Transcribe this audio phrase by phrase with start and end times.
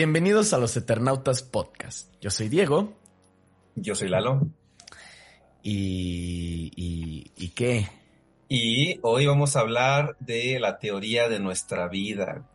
[0.00, 2.10] Bienvenidos a los Eternautas Podcast.
[2.22, 2.96] Yo soy Diego.
[3.74, 4.48] Yo soy Lalo.
[5.62, 7.86] ¿Y, y, y qué?
[8.48, 12.48] Y hoy vamos a hablar de la teoría de nuestra vida.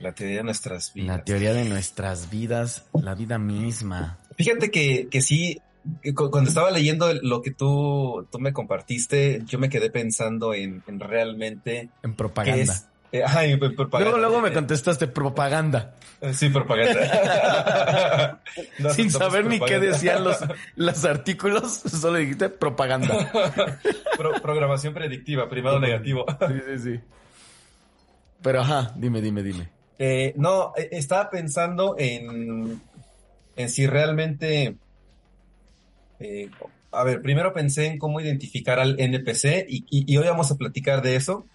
[0.00, 1.16] La teoría de nuestras vidas.
[1.16, 4.18] la teoría de nuestras vidas, la vida misma.
[4.36, 5.60] Fíjate que, que sí,
[6.02, 10.82] que cuando estaba leyendo lo que tú, tú me compartiste, yo me quedé pensando en,
[10.88, 12.60] en realmente En qué propaganda.
[12.64, 12.88] es.
[13.12, 13.24] Eh.
[13.58, 18.40] Luego, luego me Eh, contestaste propaganda, eh, Sí, propaganda.
[18.78, 20.38] No sin saber ni qué decían los,
[20.76, 23.30] los artículos, solo dijiste propaganda.
[24.16, 26.24] Pro- programación predictiva, primado negativo.
[26.48, 27.00] Sí, sí, sí.
[28.42, 29.68] Pero ajá, dime, dime, dime.
[29.98, 32.80] Eh, no, estaba pensando en,
[33.56, 34.76] en si realmente...
[36.18, 36.50] eh,
[36.90, 40.56] a ver, primero pensé en cómo identificar al NPC y, y- y hoy vamos a
[40.56, 41.46] platicar de eso.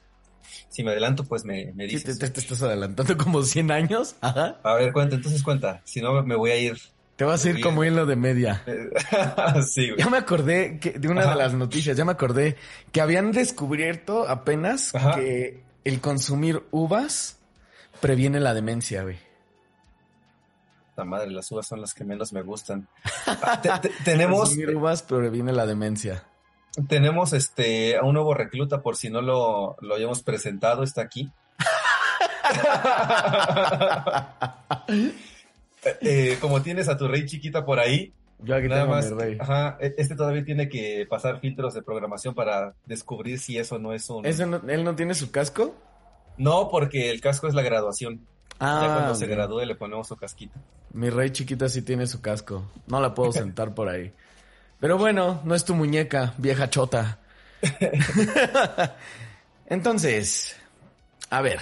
[0.70, 2.34] Si me adelanto, pues me, me Sí, te, dices.
[2.34, 4.16] te- estás adelantando como 100 años.
[4.22, 4.60] Ajá.
[4.64, 5.82] A ver, cuenta, entonces cuenta.
[5.86, 6.78] Si no, me voy a ir.
[7.16, 7.64] Te vas a ir Bien.
[7.68, 8.64] como hilo de media.
[9.68, 9.98] sí, güey.
[9.98, 11.32] Ya me acordé que, de una Ajá.
[11.32, 12.58] de las noticias, ya me acordé
[12.92, 15.16] que habían descubierto apenas Ajá.
[15.16, 17.38] que el consumir uvas
[18.02, 19.18] previene la demencia, güey.
[20.96, 22.88] La madre, las uvas son las que menos me gustan.
[23.28, 26.24] Ah, te- te- tenemos, Consumir uvas previene la demencia.
[26.88, 31.30] Tenemos este, a un nuevo recluta, por si no lo, lo hayamos presentado, está aquí.
[36.02, 39.20] Eh, como tienes a tu rey chiquita por ahí, Yo aquí nada tengo más, mi
[39.22, 39.38] rey.
[39.40, 43.94] ajá, e- este todavía tiene que pasar filtros de programación para descubrir si eso no
[43.94, 44.26] es un...
[44.26, 45.76] ¿Ese no- ¿Él no tiene su casco?
[46.38, 48.18] No, porque el casco es la graduación.
[48.60, 50.60] ya Ah, cuando se gradúe le ponemos su casquito.
[50.92, 52.66] mi rey chiquita sí tiene su casco.
[52.88, 54.12] No la puedo sentar por ahí.
[54.80, 57.20] Pero bueno, no es tu muñeca, vieja chota.
[59.66, 60.56] Entonces,
[61.30, 61.60] a ver,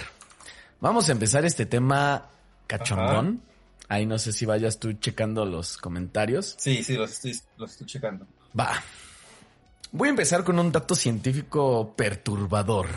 [0.80, 2.28] vamos a empezar este tema
[2.66, 3.42] cachondón.
[3.88, 6.56] Ahí no sé si vayas tú checando los comentarios.
[6.58, 8.26] Sí, sí, los estoy, los estoy checando.
[8.58, 8.82] Va.
[9.92, 12.88] Voy a empezar con un dato científico perturbador.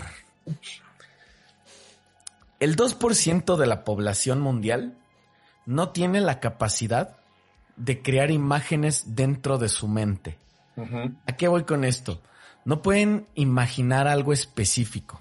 [2.60, 4.98] El 2% de la población mundial
[5.66, 7.19] no tiene la capacidad
[7.80, 10.38] de crear imágenes dentro de su mente.
[11.26, 12.22] ¿A qué voy con esto?
[12.66, 15.20] No pueden imaginar algo específico.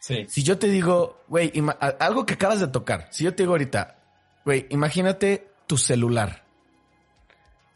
[0.00, 0.24] Sí.
[0.28, 1.52] Si yo te digo, güey,
[2.00, 3.98] algo que acabas de tocar, si yo te digo ahorita,
[4.44, 6.44] güey, imagínate tu celular.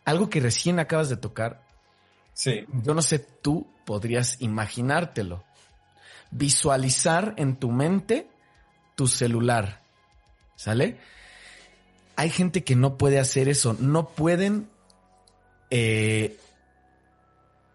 [0.04, 1.62] Algo que recién acabas de tocar,
[2.32, 2.64] Sí.
[2.82, 5.44] yo no sé, tú podrías imaginártelo.
[6.30, 8.26] Visualizar en tu mente
[8.94, 9.82] tu celular.
[10.56, 10.98] ¿Sale?
[12.16, 13.76] Hay gente que no puede hacer eso.
[13.78, 14.68] No pueden
[15.70, 16.38] eh,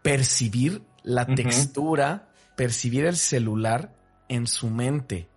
[0.02, 3.94] percibir la textura, percibir el celular
[4.30, 5.28] en su mente.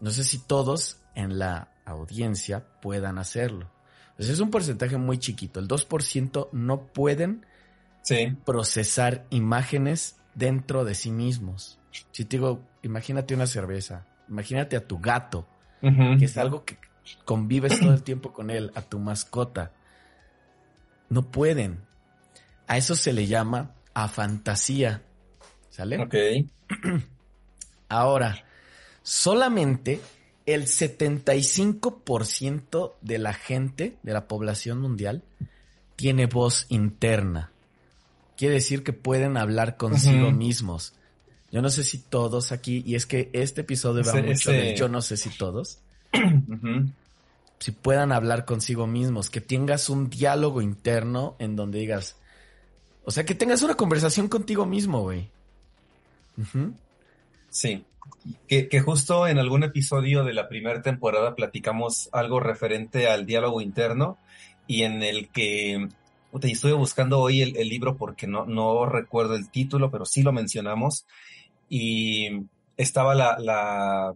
[0.00, 3.70] No sé si todos en la audiencia puedan hacerlo.
[4.16, 5.60] Pues es un porcentaje muy chiquito.
[5.60, 7.46] El 2% no pueden
[8.02, 8.36] Sí.
[8.44, 11.78] procesar imágenes dentro de sí mismos.
[12.12, 15.46] Si te digo, imagínate una cerveza, imagínate a tu gato,
[15.80, 16.76] que es algo que
[17.24, 19.72] convives todo el tiempo con él, a tu mascota.
[21.08, 21.80] No pueden.
[22.66, 25.02] A eso se le llama a fantasía.
[25.70, 26.02] ¿Sale?
[26.02, 26.14] Ok.
[27.88, 28.44] Ahora,
[29.02, 30.00] solamente
[30.46, 35.22] el 75% de la gente, de la población mundial,
[35.96, 37.50] tiene voz interna.
[38.36, 40.94] Quiere decir que pueden hablar consigo mismos.
[41.52, 44.76] Yo no sé si todos aquí, y es que este episodio va mucho ese- del
[44.76, 45.78] yo no sé si todos,
[47.58, 52.18] Si puedan hablar consigo mismos, que tengas un diálogo interno en donde digas,
[53.04, 55.30] O sea, que tengas una conversación contigo mismo, güey.
[57.48, 57.84] Sí.
[58.48, 63.60] Que, que, justo en algún episodio de la primera temporada platicamos algo referente al diálogo
[63.60, 64.18] interno
[64.66, 65.88] y en el que
[66.40, 70.22] te estuve buscando hoy el, el, libro porque no, no recuerdo el título, pero sí
[70.22, 71.06] lo mencionamos
[71.68, 72.46] y
[72.76, 74.14] estaba la, la,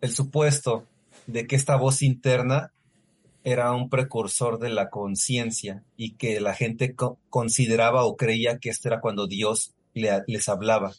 [0.00, 0.86] el supuesto
[1.26, 2.72] de que esta voz interna
[3.44, 8.70] era un precursor de la conciencia y que la gente co consideraba o creía que
[8.70, 10.92] esto era cuando Dios le, les hablaba,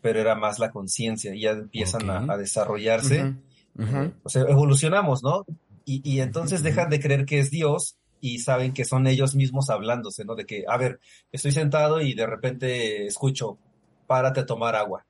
[0.00, 2.28] pero era más la conciencia y ya empiezan okay.
[2.28, 3.22] a, a, desarrollarse.
[3.22, 3.36] Uh -huh.
[3.78, 4.12] Uh -huh.
[4.24, 5.46] O sea, evolucionamos, ¿no?
[5.84, 6.66] Y, y entonces uh -huh.
[6.66, 10.34] dejan de creer que es Dios y saben que son ellos mismos hablándose, ¿no?
[10.34, 11.00] De que, a ver,
[11.32, 13.58] estoy sentado y de repente escucho,
[14.06, 15.04] párate a tomar agua.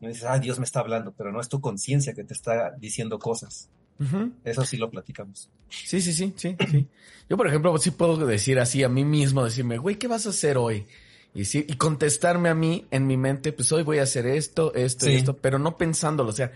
[0.00, 2.70] Y dices, ah, Dios me está hablando, pero no es tu conciencia que te está
[2.78, 3.68] diciendo cosas.
[3.98, 4.32] Uh -huh.
[4.44, 5.48] Eso sí lo platicamos.
[5.68, 6.86] Sí, sí, sí, sí, sí.
[7.28, 10.30] Yo, por ejemplo, sí puedo decir así a mí mismo, decirme, güey, ¿qué vas a
[10.30, 10.86] hacer hoy?
[11.34, 14.74] Y, sí, y contestarme a mí en mi mente, pues hoy voy a hacer esto,
[14.74, 15.12] esto sí.
[15.12, 16.30] y esto, pero no pensándolo.
[16.30, 16.52] O sea,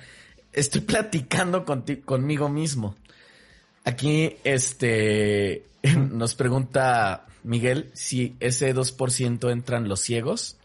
[0.52, 1.64] estoy platicando
[2.04, 2.96] conmigo mismo.
[3.84, 5.64] Aquí, este,
[6.10, 10.56] nos pregunta Miguel si ese 2% entran los ciegos.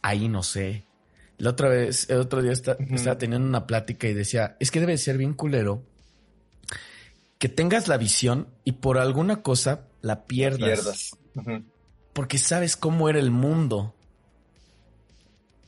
[0.00, 0.84] Ahí no sé.
[1.38, 2.94] La otra vez, el otro día está, uh -huh.
[2.94, 5.82] estaba teniendo una plática y decía, es que debe ser bien culero
[7.38, 10.58] que tengas la visión y por alguna cosa la pierdas.
[10.58, 11.10] pierdas.
[11.34, 11.64] Uh -huh.
[12.12, 13.94] Porque sabes cómo era el mundo.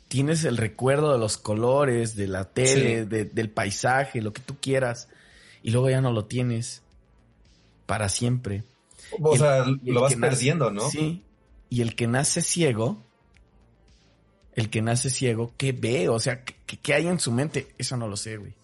[0.09, 3.09] Tienes el recuerdo de los colores, de la tele, sí.
[3.09, 5.09] de, del paisaje, lo que tú quieras.
[5.63, 6.83] Y luego ya no lo tienes
[7.87, 8.65] para siempre.
[9.21, 10.91] O sea, lo vas perdiendo, ¿no?
[10.91, 11.23] Sí.
[11.69, 13.05] Y el que nace ciego,
[14.61, 16.09] el que nace ciego, ¿qué ve?
[16.09, 17.75] O sea, ¿qué, qué hay en su mente?
[17.79, 18.55] Eso no lo sé, güey.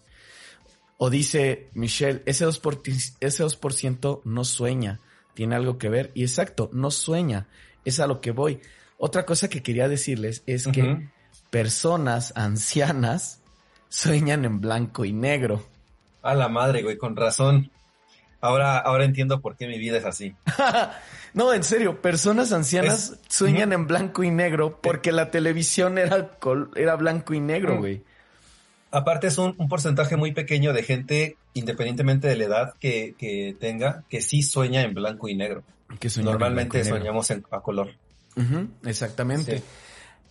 [0.97, 2.81] O dice Michelle, ese 2%, por,
[3.19, 4.99] ese 2 no sueña,
[5.33, 6.11] tiene algo que ver.
[6.15, 7.47] Y exacto, no sueña,
[7.85, 8.61] es a lo que voy.
[8.97, 10.73] Otra cosa que quería decirles es uh -huh.
[10.73, 11.09] que
[11.51, 13.41] personas ancianas
[13.89, 15.63] sueñan en blanco y negro.
[16.23, 17.71] A la madre, güey, con razón.
[18.47, 20.33] Ahora, ahora entiendo por qué mi vida es así.
[21.33, 26.37] no, en serio, personas ancianas es, sueñan en blanco y negro porque la televisión era,
[26.75, 28.03] era blanco y negro, güey.
[28.89, 33.53] Aparte es un, un, porcentaje muy pequeño de gente, independientemente de la edad que, que
[33.59, 35.63] tenga, que sí sueña en blanco y negro.
[35.99, 37.89] Que Normalmente en soñamos en, a color.
[38.37, 39.57] Uh -huh, exactamente.
[39.57, 39.63] Sí.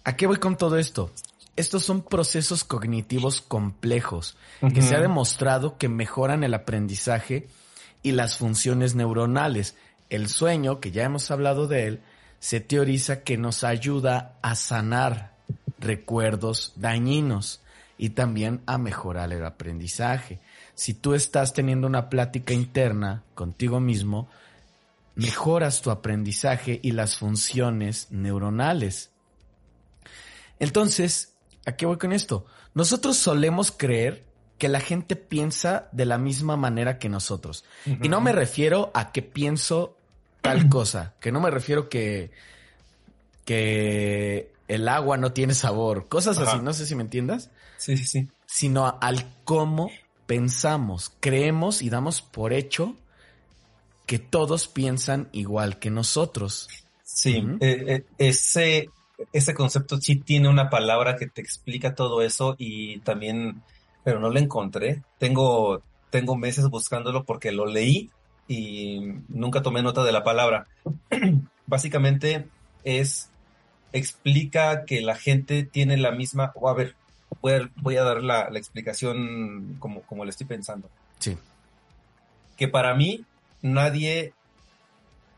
[0.04, 1.10] ¿A qué voy con todo esto?
[1.54, 4.72] Estos son procesos cognitivos complejos uh -huh.
[4.72, 7.48] que se ha demostrado que mejoran el aprendizaje
[8.06, 9.74] y las funciones neuronales.
[10.10, 12.00] El sueño, que ya hemos hablado de él,
[12.38, 15.34] se teoriza que nos ayuda a sanar
[15.80, 17.62] recuerdos dañinos
[17.98, 20.38] y también a mejorar el aprendizaje.
[20.76, 24.28] Si tú estás teniendo una plática interna contigo mismo,
[25.16, 29.10] mejoras tu aprendizaje y las funciones neuronales.
[30.60, 31.34] Entonces,
[31.66, 32.46] ¿a qué voy con esto?
[32.72, 34.25] Nosotros solemos creer
[34.58, 37.64] que la gente piensa de la misma manera que nosotros.
[37.84, 38.06] Uh -huh.
[38.06, 39.96] Y no me refiero a que pienso
[40.40, 42.30] tal cosa, que no me refiero que,
[43.44, 46.52] que el agua no tiene sabor, cosas Ajá.
[46.52, 47.50] así, no sé si me entiendas.
[47.76, 48.28] Sí, sí, sí.
[48.46, 49.90] Sino al cómo
[50.26, 52.96] pensamos, creemos y damos por hecho
[54.06, 56.68] que todos piensan igual que nosotros.
[57.02, 57.58] Sí, uh -huh.
[57.60, 58.90] eh, eh, ese,
[59.32, 63.62] ese concepto sí tiene una palabra que te explica todo eso y también
[64.06, 65.02] pero no lo encontré.
[65.18, 68.08] Tengo, tengo meses buscándolo porque lo leí
[68.46, 70.68] y nunca tomé nota de la palabra.
[71.66, 72.46] Básicamente
[72.84, 73.30] es,
[73.92, 76.94] explica que la gente tiene la misma, o a ver,
[77.42, 80.88] voy a, voy a dar la, la, explicación como, como le estoy pensando.
[81.18, 81.36] Sí.
[82.56, 83.25] Que para mí
[83.60, 84.34] nadie,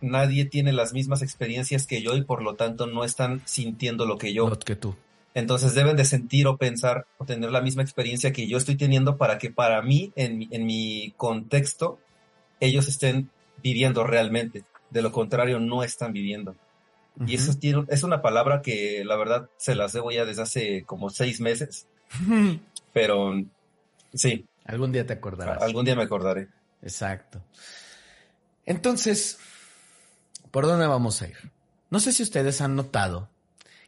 [0.02, 4.18] nadie tiene las mismas experiencias que yo y por lo tanto no están sintiendo lo
[4.18, 4.58] que yo.
[4.58, 4.94] Que tú.
[5.38, 9.16] Entonces deben de sentir o pensar o tener la misma experiencia que yo estoy teniendo
[9.16, 12.00] para que para mí, en mi, en mi contexto,
[12.58, 13.30] ellos estén
[13.62, 14.64] viviendo realmente.
[14.90, 16.56] De lo contrario, no están viviendo.
[17.14, 17.30] Uh -huh.
[17.30, 20.82] Y eso tiene, es una palabra que la verdad se las debo ya desde hace
[20.84, 21.86] como seis meses.
[22.92, 23.32] Pero
[24.14, 24.44] sí.
[24.64, 25.62] Algún día te acordarás.
[25.62, 26.48] Algún día me acordaré.
[26.82, 27.40] Exacto.
[28.66, 29.38] Entonces,
[30.50, 31.52] ¿por dónde vamos a ir?
[31.90, 33.28] No sé si ustedes han notado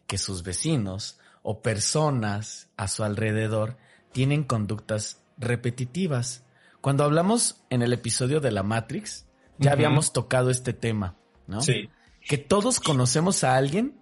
[0.06, 3.76] que sus vecinos o personas a su alrededor
[4.12, 6.44] tienen conductas repetitivas.
[6.80, 9.26] Cuando hablamos en el episodio de la Matrix,
[9.58, 9.72] ya uh -huh.
[9.74, 11.16] habíamos tocado este tema,
[11.46, 11.60] ¿no?
[11.60, 11.90] Sí.
[12.26, 13.94] Que todos conocemos a alguien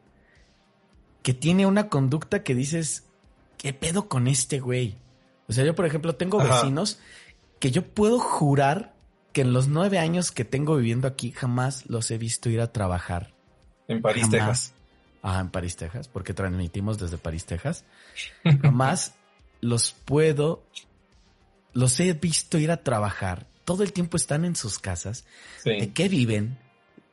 [1.23, 3.05] que tiene una conducta que dices,
[3.57, 4.97] ¿qué pedo con este güey?
[5.49, 6.57] O sea, yo, por ejemplo, tengo Ajá.
[6.57, 7.01] vecinos
[7.59, 8.95] que yo puedo jurar
[9.33, 12.73] que en los nueve años que tengo viviendo aquí jamás los he visto ir a
[12.73, 13.35] trabajar.
[13.89, 14.31] En París, jamás.
[14.71, 14.75] Texas.
[15.29, 17.85] Ajá, en París, Texas, porque transmitimos desde París, Texas.
[18.63, 19.15] Jamás
[19.61, 20.63] los puedo,
[21.75, 23.47] los he visto ir a trabajar.
[23.67, 25.27] Todo el tiempo están en sus casas.
[25.63, 25.79] Sí.
[25.79, 26.57] ¿De qué viven?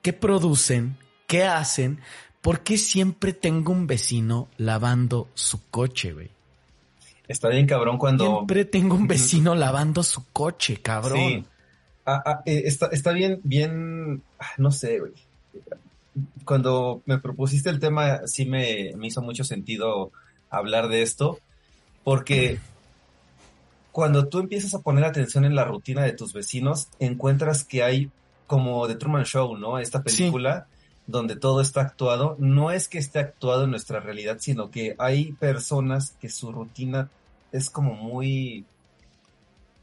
[0.01, 0.97] ¿Qué producen?
[1.27, 1.99] ¿Qué hacen?
[2.39, 6.29] ¿Por qué siempre tengo un vecino lavando su coche, güey?
[7.27, 8.23] Está bien cabrón cuando...
[8.23, 11.17] Siempre tengo un vecino lavando su coche, cabrón.
[11.17, 11.45] Sí.
[12.05, 15.11] Ah, ah, eh, está, está bien, bien, ah, no sé, güey.
[16.45, 20.11] Cuando me propusiste el tema, sí me, me hizo mucho sentido
[20.49, 21.39] hablar de esto,
[22.03, 22.59] porque
[23.91, 28.11] cuando tú empiezas a poner atención en la rutina de tus vecinos, encuentras que hay
[28.47, 29.79] como The Truman Show, ¿no?
[29.79, 30.67] Esta película
[31.07, 32.35] donde todo está actuado.
[32.39, 37.09] No es que esté actuado en nuestra realidad, sino que hay personas que su rutina
[37.51, 38.65] es como muy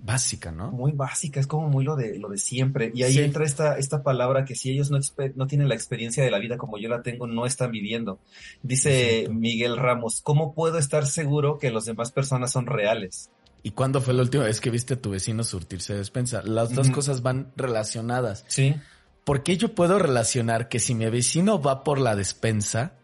[0.04, 0.72] Básica, ¿no?
[0.72, 2.90] muy básica, es como muy lo de lo de siempre.
[2.92, 3.20] Y ahí Sí.
[3.20, 6.76] entra esta, esta palabra que si ellos no, tienen la experiencia de la vida como
[6.76, 8.18] yo la tengo, no están viviendo.
[8.62, 9.34] Dice Exacto.
[9.38, 13.30] Miguel Ramos, ¿cómo puedo estar seguro que las demás personas son reales?
[13.62, 16.42] ¿Y cuándo fue la última vez que viste a tu vecino surtirse de despensa?
[16.42, 18.44] Las dos cosas van relacionadas.
[18.48, 18.74] Sí,
[19.22, 22.94] ¿Por qué yo puedo relacionar que si mi vecino va por la despensa,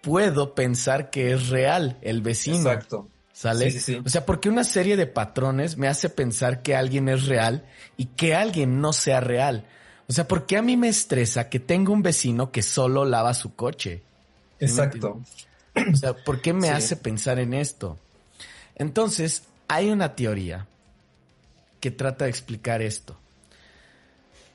[0.00, 2.58] puedo pensar que es real el vecino?
[2.58, 3.08] exacto.
[3.34, 3.68] ¿Sale?
[3.70, 4.02] Sí, sí, sí.
[4.04, 7.64] O sea, porque una serie de patrones me hace pensar que alguien es real
[7.96, 9.66] y que alguien no sea real.
[10.08, 13.34] O sea, ¿por qué a mí me estresa que tengo un vecino que solo lava
[13.34, 14.02] su coche?
[14.60, 15.20] ¿Sí me Exacto.
[15.92, 17.98] O sea, ¿por qué me hace pensar en esto?
[18.76, 20.68] Entonces, hay una teoría
[21.80, 23.16] que trata de explicar esto.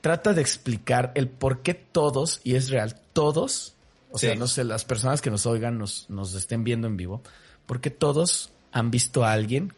[0.00, 3.74] Trata de explicar el por qué todos, y es real, todos,
[4.10, 7.20] o sea, no sé, las personas que nos oigan, nos, nos estén viendo en vivo,
[7.66, 9.72] porque todos han visto a alguien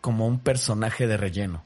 [0.00, 1.64] como un personaje de relleno.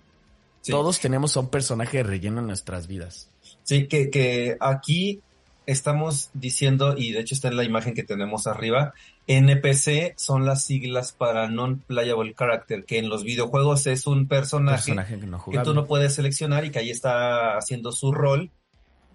[0.63, 0.73] Sí.
[0.73, 3.31] Todos tenemos a un personaje de relleno en nuestras vidas.
[3.63, 5.21] Sí, que, que aquí
[5.67, 8.93] estamos diciendo, y de hecho está en la imagen que tenemos arriba,
[9.27, 15.21] NPC son las siglas para Non-Playable Character, que en los videojuegos es un personaje, personaje
[15.21, 18.51] que no que tú no puedes seleccionar y que ahí está haciendo su rol.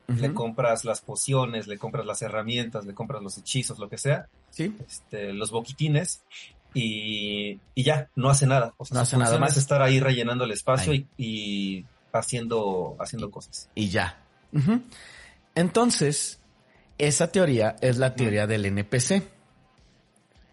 [0.08, 4.28] Le compras las pociones, le compras las herramientas, le compras los hechizos, lo que sea,
[4.52, 6.24] Sí, este, los boquitines,
[6.76, 8.74] y, y ya, no hace nada.
[8.78, 9.52] O sea, No hace nada más.
[9.54, 13.70] es estar ahí rellenando el espacio y, y haciendo, haciendo cosas.
[13.74, 14.20] y ya.
[15.56, 16.40] Entonces,
[16.98, 19.24] esa teoría es la teoría del NPC.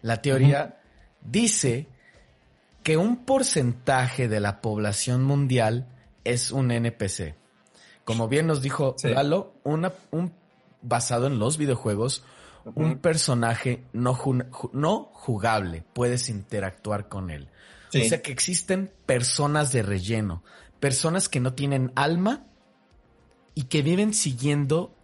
[0.01, 0.79] La teoría
[1.21, 1.87] dice
[2.83, 5.87] que un porcentaje de la población mundial
[6.23, 7.35] es un NPC.
[8.03, 9.09] Como bien nos dijo Sí.
[9.09, 10.33] Lalo, una, un,
[10.81, 12.23] basado en los videojuegos,
[12.75, 15.83] un personaje no, ju- no jugable.
[15.93, 17.49] Puedes interactuar con él.
[17.89, 18.01] Sí.
[18.01, 20.43] O sea que existen personas de relleno,
[20.79, 22.45] personas que no tienen alma
[23.55, 24.95] y que viven siguiendo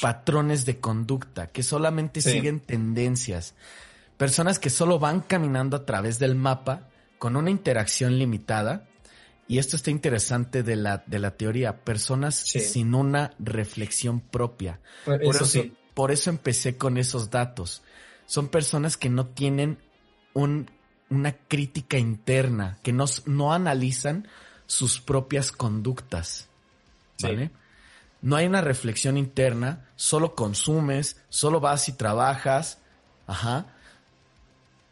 [0.00, 2.32] patrones de conducta, que solamente Sí.
[2.32, 3.54] siguen tendencias.
[4.16, 8.86] Personas que solo van caminando a través del mapa con una interacción limitada.
[9.48, 11.84] Y esto está interesante de la, de la teoría.
[11.84, 12.60] Personas Sí.
[12.60, 14.80] sin una reflexión propia.
[15.04, 15.76] Por Por eso eso, sí.
[15.96, 17.82] Por eso empecé con esos datos.
[18.26, 19.78] Son personas que no tienen
[20.34, 20.70] un-
[21.08, 24.28] una crítica interna, que no, no analizan
[24.66, 26.48] sus propias conductas.
[27.16, 27.28] Sí.
[27.28, 27.50] ¿Vale?
[28.20, 32.78] No hay una reflexión interna, solo consumes, solo vas y trabajas,
[33.26, 33.64] ajá.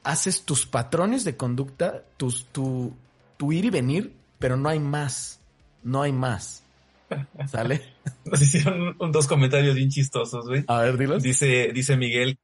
[0.04, 2.96] Haces tus patrones de conducta, tus, tu,
[3.36, 5.38] tu ir y venir, pero no hay más.
[5.82, 6.62] No hay más.
[7.46, 7.82] ¿Sale?
[8.24, 10.64] Nos hicieron dos comentarios bien chistosos, güey.
[10.66, 11.22] A ver, dilos.
[11.22, 12.38] Dice, dice Miguel,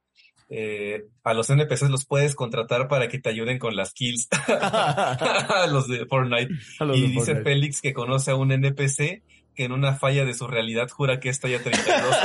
[0.49, 4.27] eh, a los NPCs los puedes contratar para que te ayuden con las kills.
[4.47, 6.53] A los de Fortnite.
[6.81, 7.43] Los y de dice Fortnite.
[7.43, 9.23] Félix que conoce a un NPC
[9.61, 12.15] que en una falla de su realidad jura que es talla 32.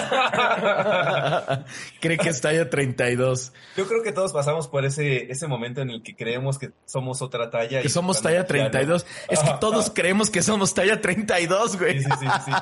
[2.01, 3.53] Cree que está ya 32.
[3.77, 7.21] Yo creo que todos pasamos por ese, ese momento en el que creemos que somos
[7.21, 7.83] otra talla.
[7.83, 8.49] Que y somos talla ya no.
[8.49, 9.07] 32.
[9.29, 12.01] Es que todos creemos que somos talla 32, Sí, güey.
[12.01, 12.53] sí, sí, sí.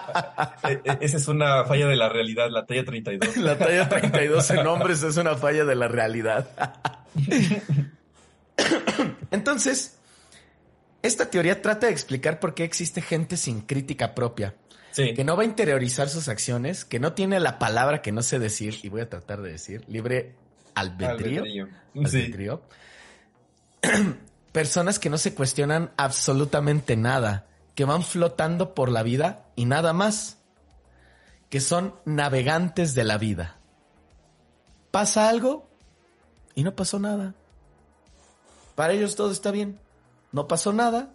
[0.69, 3.37] Eh, eh, Esa es una falla de la realidad, la talla 32.
[3.37, 6.49] La talla 32 en hombres es una falla de la realidad.
[9.31, 9.99] Entonces,
[11.05, 14.55] esta teoría trata de explicar por qué existe gente sin crítica propia,
[14.95, 15.13] Sí.
[15.13, 18.39] que no va a interiorizar sus acciones, que no tiene la palabra que no sé
[18.39, 20.37] decir, y voy a tratar de decir, libre
[20.77, 21.43] albedrío.
[21.43, 21.67] Albedrío.
[22.07, 22.19] Sí.
[22.19, 22.63] albedrío.
[24.53, 29.93] Personas que no se cuestionan absolutamente nada, que van flotando por la vida y nada
[29.93, 30.39] más,
[31.51, 33.59] que son navegantes de la vida.
[34.93, 35.69] Pasa algo
[36.55, 37.35] y no pasó nada.
[38.77, 39.81] Para ellos todo está bien.
[40.31, 41.15] No pasó nada.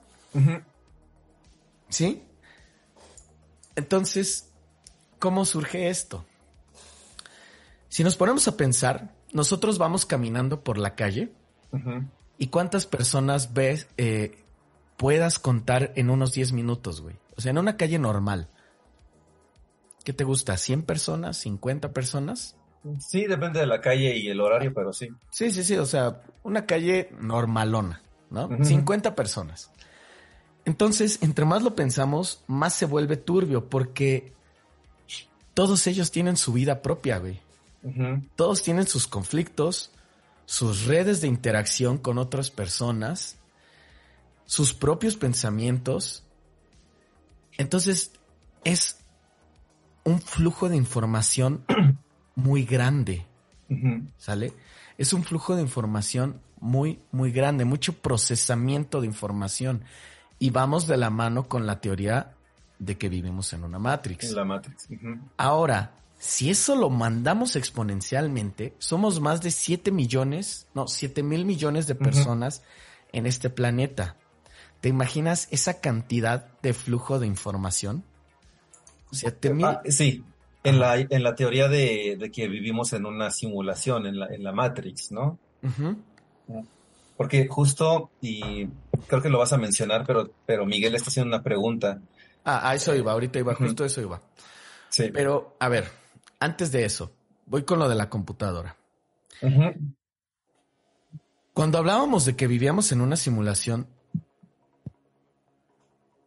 [1.88, 2.26] ¿sí?
[3.80, 4.52] Entonces,
[5.20, 6.26] ¿cómo surge esto?
[7.88, 11.32] Si nos ponemos a pensar, nosotros vamos caminando por la calle
[12.38, 14.44] y cuántas personas ves, eh,
[14.98, 17.16] puedas contar en unos 10 minutos, güey.
[17.38, 18.50] O sea, en una calle normal.
[20.04, 20.56] ¿Qué te gusta?
[20.56, 21.46] ¿100 personas?
[21.46, 22.58] ¿50 personas?
[23.00, 25.08] Sí, depende de la calle y el horario, pero sí.
[25.32, 25.78] Sí, sí, sí.
[25.78, 28.50] O sea, una calle normalona, ¿no?
[28.62, 29.72] 50 personas.
[30.70, 34.34] Entonces, entre más lo pensamos, más se vuelve turbio porque
[35.56, 37.42] todos ellos tienen su vida propia, güey.
[38.36, 39.90] Todos tienen sus conflictos,
[40.46, 43.40] sus redes de interacción con otras personas,
[44.46, 46.24] sus propios pensamientos.
[47.58, 48.12] Entonces,
[48.64, 49.00] es
[50.04, 51.66] un flujo de información
[52.36, 53.26] muy grande.
[54.20, 54.54] ¿Sale?
[55.00, 59.84] Es un flujo de información muy, muy grande, mucho procesamiento de información.
[60.40, 62.34] Y vamos de la mano con la teoría
[62.80, 64.30] de que vivimos en una Matrix.
[64.30, 64.88] En la Matrix.
[65.38, 71.88] Ahora, si eso lo mandamos exponencialmente, somos más de 7 millones, no, 7 mil millones
[71.88, 72.64] de personas
[73.12, 74.16] en este planeta.
[74.82, 78.04] ¿Te imaginas esa cantidad de flujo de información?
[79.12, 79.66] 7 mil.
[79.66, 80.24] Ah, sí,
[80.64, 84.52] en la, en la teoría de, que vivimos en una simulación, en la, en la
[84.52, 85.40] Matrix, ¿no?
[87.20, 88.66] Porque justo, y
[89.08, 92.00] creo que lo vas a mencionar, pero, pero Miguel está haciendo una pregunta.
[92.46, 94.22] Ah, a eso iba, ahorita iba, justo eso iba.
[94.88, 95.10] Sí.
[95.14, 95.92] Pero, a ver,
[96.40, 97.12] antes de eso,
[97.46, 98.78] voy con lo de la computadora.
[101.52, 103.90] Cuando hablábamos de que vivíamos en una simulación,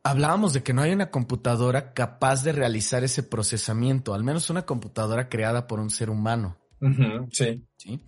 [0.02, 4.66] hablábamos de que no hay una computadora capaz de realizar ese procesamiento, al menos una
[4.66, 6.58] computadora creada por un ser humano.
[7.30, 7.66] sí.
[7.78, 7.98] ¿Sí?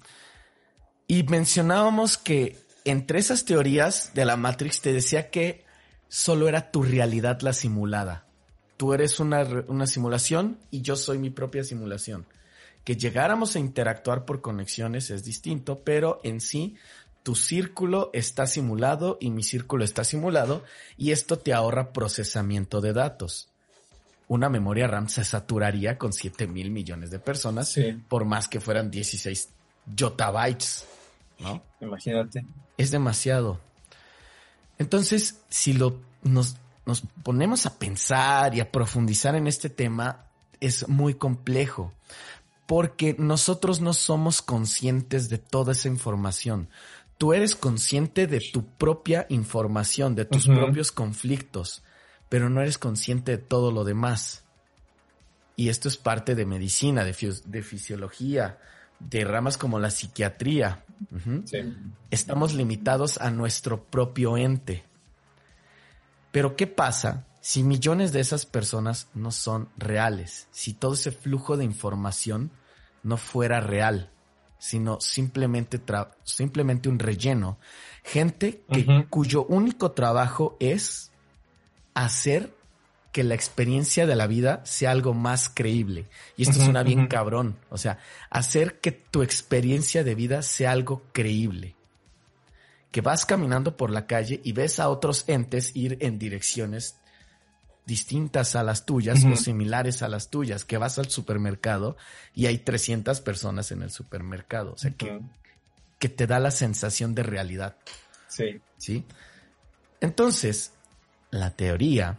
[1.07, 5.65] Y mencionábamos que entre esas teorías de la Matrix te decía que
[6.09, 8.27] solo era tu realidad la simulada.
[8.77, 12.27] Tú eres una, una simulación y yo soy mi propia simulación.
[12.85, 16.77] Que llegáramos a interactuar por conexiones es distinto, pero en sí
[17.23, 20.63] tu círculo está simulado y mi círculo está simulado
[20.99, 23.49] y esto te ahorra procesamiento de datos.
[24.29, 27.75] Una memoria RAM se saturaría con 7 mil millones de personas
[28.09, 29.49] por más que fueran 16
[29.97, 30.87] yottabytes,
[31.39, 31.63] ¿no?
[31.81, 32.45] Imagínate.
[32.77, 33.61] Es demasiado.
[34.79, 40.27] Entonces, si lo, nos, nos ponemos a pensar y a profundizar en este tema,
[40.61, 41.93] es muy complejo
[42.67, 46.69] porque nosotros no somos conscientes de toda esa información
[47.19, 51.83] tú eres consciente de tu propia información, de tus propios conflictos,
[52.29, 54.45] pero no eres consciente de todo lo demás.
[55.57, 58.59] Y esto es parte de medicina, de, fisiología,
[59.01, 60.85] de ramas como la psiquiatría.
[62.11, 64.85] Estamos limitados a nuestro propio ente.
[66.31, 70.49] Pero ¿qué pasa si millones de esas personas no son reales?
[70.51, 72.51] Si todo ese flujo de información
[73.03, 74.11] no fuera real
[74.65, 75.79] sino simplemente,
[76.23, 77.59] simplemente un relleno.
[78.03, 81.13] Gente que, cuyo único trabajo es
[81.93, 82.57] hacer
[83.15, 86.09] que la experiencia de la vida sea algo más creíble.
[86.37, 87.57] Y esto suena bien cabrón.
[87.71, 91.77] O sea, hacer que tu experiencia de vida sea algo creíble.
[92.91, 96.97] Que vas caminando por la calle y ves a otros entes ir en direcciones
[97.87, 101.97] distintas a las tuyas o similares a las tuyas, que vas al supermercado
[102.35, 105.21] y hay 300 personas en el supermercado, o sea, que,
[106.01, 107.77] que te da la sensación de realidad.
[108.27, 108.61] Sí.
[108.77, 109.05] ¿Sí?
[110.01, 110.73] Entonces,
[111.31, 112.19] la teoría,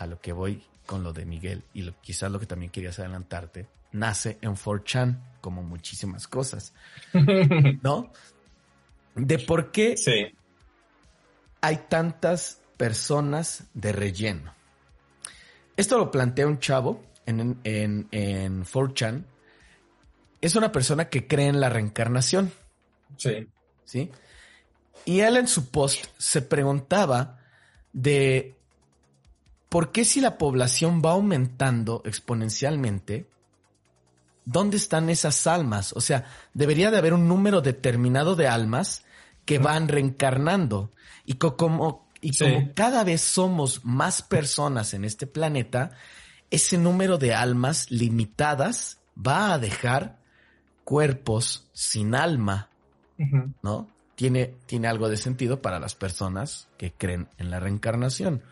[0.00, 2.98] a lo que voy con lo de Miguel y lo, quizás lo que también querías
[2.98, 6.72] adelantarte, nace en 4chan, como muchísimas cosas,
[7.82, 8.10] ¿no?
[9.14, 9.94] De por qué
[11.60, 14.54] hay tantas personas de relleno.
[15.76, 19.24] Esto lo plantea un chavo en, en, en 4chan.
[20.40, 22.50] Es una persona que cree en la reencarnación.
[23.18, 23.46] Sí.
[23.84, 24.10] ¿Sí?
[25.04, 27.38] Y él en su post se preguntaba
[27.92, 28.54] de
[29.70, 33.26] por qué si la población va aumentando exponencialmente,
[34.44, 35.92] ¿dónde están esas almas?
[35.94, 39.04] O sea, debería de haber un número determinado de almas
[39.44, 40.90] que van reencarnando.
[41.24, 45.92] Y como, y como cada vez somos más personas en este planeta,
[46.50, 50.18] ese número de almas limitadas va a dejar
[50.82, 52.70] cuerpos sin alma,
[53.62, 53.88] ¿no?
[54.16, 58.42] Tiene, tiene algo de sentido para las personas que creen en la reencarnación.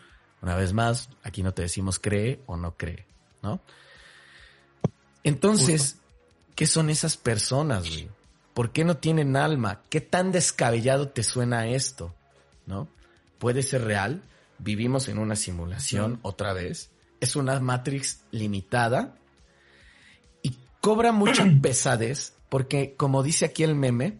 [0.41, 3.05] Una vez más, aquí no te decimos cree o no cree,
[3.41, 3.59] ¿no?
[5.23, 5.97] Entonces,
[6.55, 8.09] ¿qué son esas personas, güey?
[8.53, 9.81] ¿Por qué no tienen alma?
[9.89, 12.13] ¿Qué tan descabellado te suena esto?
[12.65, 12.87] ¿No?
[13.39, 14.21] puede ser real,
[14.59, 19.15] vivimos en una simulación otra vez, es una Matrix limitada.
[20.43, 24.19] ¿Y cobra mucha pesadez porque, como dice aquí el meme,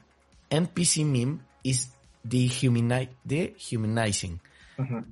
[0.49, 1.91] NPC meme is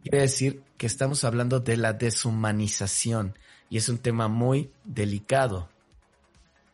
[0.01, 3.37] Quiere decir que estamos hablando de la deshumanización
[3.69, 5.69] y es un tema muy delicado.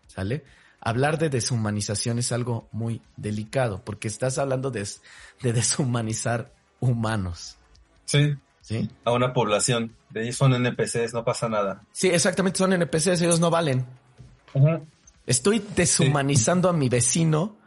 [0.08, 0.43] ¿Sale?
[0.79, 4.88] Hablar de deshumanización es algo muy delicado porque estás hablando de,
[5.41, 7.58] de deshumanizar humanos.
[8.06, 8.36] Sí.
[8.62, 8.89] ¿Sí?
[9.03, 9.95] A una población.
[10.10, 11.84] De ellos son NPCs, no pasa nada.
[11.91, 13.86] Sí, exactamente, son NPCs, ellos no valen.
[15.25, 17.58] Estoy deshumanizando a mi vecino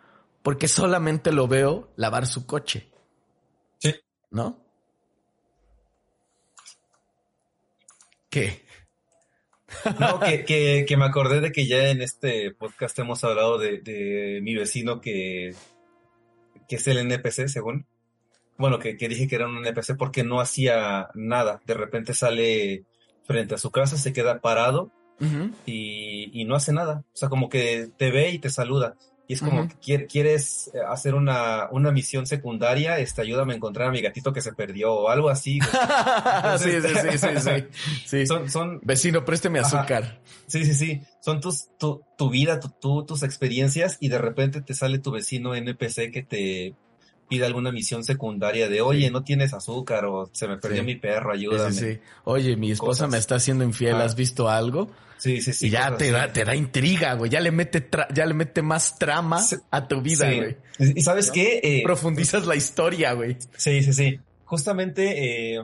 [0.43, 2.89] porque solamente lo veo lavar su coche.
[3.79, 3.95] Sí.
[4.31, 4.66] ¿No?
[8.31, 8.63] ¿Qué?
[9.99, 13.81] No, que, que, que, me acordé de que ya en este podcast hemos hablado de,
[13.81, 15.55] de mi vecino que,
[16.69, 17.87] que es el NPC, según.
[18.59, 21.61] Bueno, que, que, dije que era un NPC porque no hacía nada.
[21.67, 22.85] De repente sale
[23.25, 25.55] frente a su casa, se queda parado uh -huh.
[25.67, 27.05] y, y, no hace nada.
[27.13, 28.97] O sea, como que te ve y te saluda.
[29.29, 30.07] Y es como uh -huh.
[30.09, 34.53] quieres hacer una, una misión secundaria, este, ayúdame a encontrar a mi gatito que se
[34.53, 35.59] perdió o algo así.
[35.59, 37.67] Entonces, sí, sí, sí, sí,
[38.07, 38.27] sí.
[38.27, 40.05] Son, son, Vecino, présteme azúcar.
[40.05, 40.19] Ajá.
[40.47, 41.03] Sí, sí, sí.
[41.21, 45.11] Son tus, tu, tu vida, tu, tu, tus experiencias y de repente te sale tu
[45.11, 46.75] vecino NPC que te
[47.29, 50.87] pide alguna misión secundaria de, oye, no tienes azúcar o se me perdió Sí.
[50.87, 51.73] mi perro, ayúdame.
[51.73, 51.99] Sí, sí.
[52.25, 53.11] Oye, mi esposa Cosas.
[53.11, 54.05] me está haciendo infiel, Ah.
[54.05, 54.91] ¿has visto algo?
[55.19, 55.69] Sí, sí, sí.
[55.69, 57.31] y ya te da, te da intriga, güey.
[57.31, 60.57] Ya le mete, tra- ya le mete más trama a tu vida, güey.
[60.95, 61.59] Y sabes qué?
[61.63, 63.39] Eh, Profundizas la historia, güey.
[63.57, 64.21] Sí, sí, sí.
[64.45, 65.63] Justamente eh,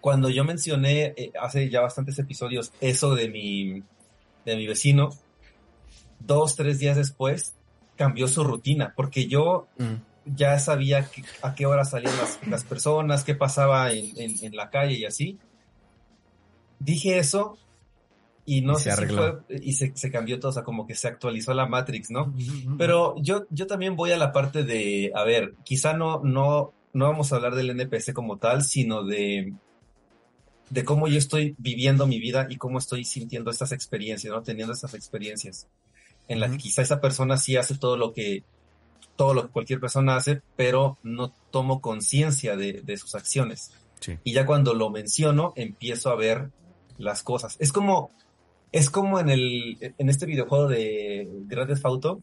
[0.00, 3.82] cuando yo mencioné eh, hace ya bastantes episodios eso de mi,
[4.44, 5.08] de mi vecino,
[6.20, 7.54] dos, tres días después
[7.96, 9.94] cambió su rutina, porque yo Mm.
[10.34, 14.56] Ya sabía que- a qué hora salían las, las personas, qué pasaba en, en- en
[14.56, 15.38] la calle y así.
[16.78, 17.58] Dije eso
[18.44, 20.86] y no Y sé se si fue, y se, se cambió todo, o sea, como
[20.86, 22.32] que se actualizó la Matrix, ¿no?
[22.78, 27.06] Pero yo, yo también voy a la parte de, a ver, quizá no, no, no
[27.06, 29.52] vamos a hablar del NPC como tal, sino de,
[30.70, 34.42] de cómo yo estoy viviendo mi vida y cómo estoy sintiendo estas experiencias, ¿no?
[34.42, 35.66] Teniendo estas experiencias.
[36.28, 38.44] En las que quizá esa persona sí hace todo lo que,
[39.18, 43.72] todo lo que cualquier persona hace, pero no tomo conciencia de, de sus acciones.
[43.98, 44.16] Sí.
[44.22, 46.50] Y ya cuando lo menciono, empiezo a ver
[46.98, 47.56] las cosas.
[47.58, 48.12] Es como,
[48.70, 52.20] es como en el, en este videojuego de Grand Theft Auto,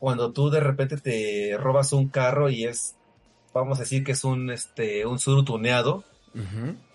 [0.00, 2.96] cuando tú de repente te robas un carro y es,
[3.52, 6.02] vamos a decir que es un, este, un Zuru tuneado,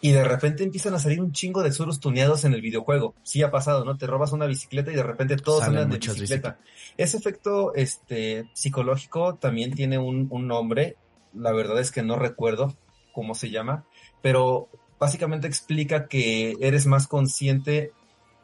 [0.02, 3.16] Y de repente empiezan a salir un chingo de Zurus tuneados en el videojuego.
[3.24, 3.98] Sí ha pasado, ¿no?
[3.98, 6.60] Te robas una bicicleta y de repente todos Salen andan de bicicleta.
[6.98, 10.98] Ese efecto, este, psicológico también tiene un, un nombre.
[11.34, 12.76] La verdad es que no recuerdo
[13.14, 13.86] cómo se llama,
[14.22, 14.68] pero
[15.00, 17.94] básicamente explica que eres más consciente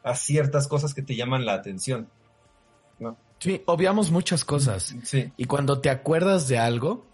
[0.02, 2.08] a ciertas cosas que te llaman la atención.
[3.38, 4.94] Sí, obviamos muchas cosas.
[5.02, 5.30] Sí.
[5.36, 7.04] Y cuando te acuerdas de algo,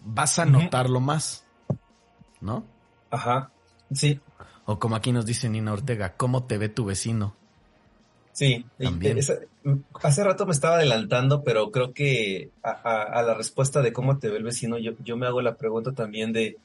[0.00, 1.44] vas a notarlo más.
[2.40, 2.64] ¿No?
[3.10, 3.50] Ajá.
[3.92, 4.20] Sí.
[4.64, 7.34] O como aquí nos dice Nina Ortega, ¿cómo te ve tu vecino?
[8.32, 9.18] Sí, También.
[10.02, 14.18] hace rato me estaba adelantando, pero creo que a, a- a la respuesta de cómo
[14.18, 16.58] te ve el vecino, yo, yo me hago la pregunta también de,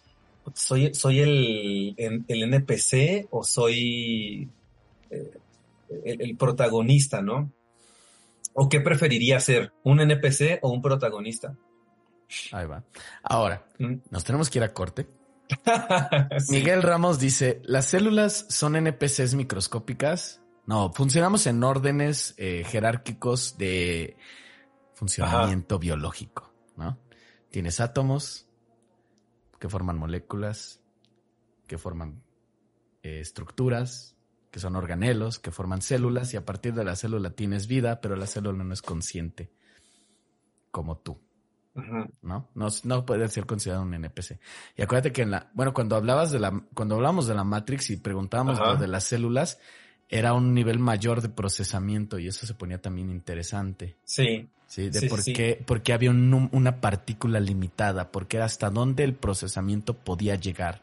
[0.54, 4.50] ¿soy, soy el, el, el NPC o soy
[5.12, 5.32] eh,
[6.04, 7.50] el, el protagonista, no?
[8.54, 11.56] ¿O qué preferiría ser, un NPC o un protagonista?
[12.52, 12.84] Ahí va.
[13.24, 13.96] Ahora, Mm.
[14.10, 15.08] nos tenemos que ir a corte.
[16.40, 16.54] Sí.
[16.54, 20.42] Miguel Ramos dice, ¿las células son NPCs microscópicas?
[20.66, 24.18] No, funcionamos en órdenes eh, jerárquicos de
[24.94, 26.98] funcionamiento biológico, ¿no?
[27.50, 28.48] Tienes átomos
[29.60, 30.80] que forman moléculas,
[31.68, 32.24] que forman
[33.04, 34.16] eh, estructuras,
[34.52, 38.16] que son organelos, que forman células y a partir de la célula tienes vida, pero
[38.16, 39.52] la célula no es consciente
[40.72, 41.20] como tú.
[42.22, 42.50] ¿No?
[42.54, 44.40] No, no puede ser considerado un NPC.
[44.78, 47.90] Y acuérdate que en la, bueno, cuando hablabas de la, cuando hablamos de la Matrix
[47.92, 49.60] y preguntábamos lo de las células,
[50.10, 54.90] era un nivel mayor de procesamiento y eso se ponía también interesante, Sí, ¿sí?
[54.90, 59.06] De Sí, por sí, qué, porque había un una partícula limitada, porque era hasta dónde
[59.06, 60.82] el procesamiento podía llegar,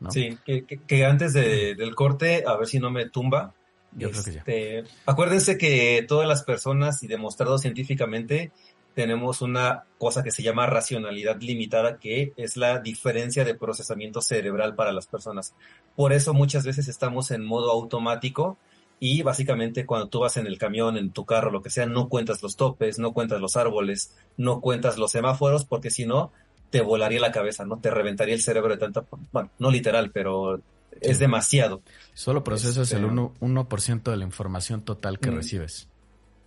[0.00, 0.10] ¿no?
[0.10, 3.54] Sí, que, que- que antes de- del corte, a ver si no me tumba.
[3.92, 4.38] Yo creo que ya.
[4.40, 8.50] este, Acuérdense que todas las personas, y demostrado científicamente,
[8.96, 14.74] tenemos una cosa que se llama racionalidad limitada, que es la diferencia de procesamiento cerebral
[14.74, 15.54] para las personas.
[15.94, 18.56] Por eso muchas veces estamos en modo automático
[18.98, 22.08] y básicamente cuando tú vas en el camión, en tu carro, lo que sea, no
[22.08, 26.32] cuentas los topes, no cuentas los árboles, no cuentas los semáforos, porque si no,
[26.70, 27.78] te volaría la cabeza, ¿no?
[27.78, 30.58] Te reventaría el cerebro de tanta, bueno, no literal, pero
[31.02, 31.82] es demasiado.
[32.14, 35.34] Solo procesas Este- el 1%, 1 de la información total que Mm.
[35.34, 35.86] recibes.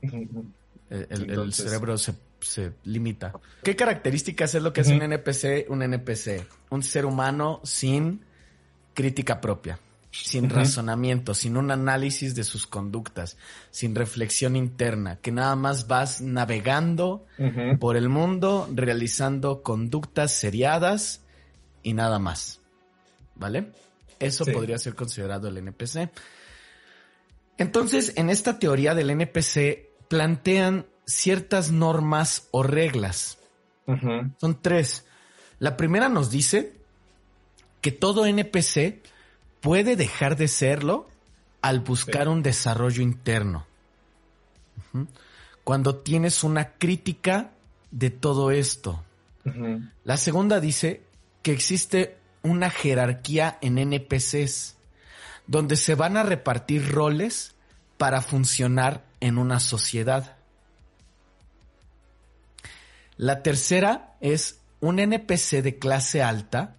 [0.90, 2.16] El, cerebro se,
[2.84, 3.34] limita.
[3.64, 5.70] ¿Qué características es lo que hace un NPC?
[5.70, 8.26] Un NPC, un ser humano sin
[8.94, 9.80] crítica propia,
[10.12, 13.38] sin razonamiento, sin un análisis de sus conductas,
[13.72, 17.26] sin reflexión interna, que nada más vas navegando
[17.80, 21.22] por el mundo, realizando conductas seriadas
[21.84, 22.60] y nada más.
[23.36, 23.72] ¿Vale?
[24.20, 26.10] Eso podría ser considerado el NPC.
[27.58, 33.38] Entonces, en esta teoría del NPC plantean ciertas normas o reglas.
[34.38, 35.06] Son tres.
[35.58, 36.74] La primera nos dice
[37.82, 39.02] que todo NPC
[39.62, 41.10] puede dejar de serlo
[41.62, 43.66] al buscar un desarrollo interno.
[45.64, 47.52] Cuando tienes una crítica
[47.92, 49.04] de todo esto.
[50.04, 51.02] La segunda dice
[51.42, 54.76] que existe una jerarquía en NPCs
[55.48, 57.56] donde se van a repartir roles
[57.98, 60.38] para funcionar en una sociedad.
[63.20, 66.78] La tercera es un NPC de clase alta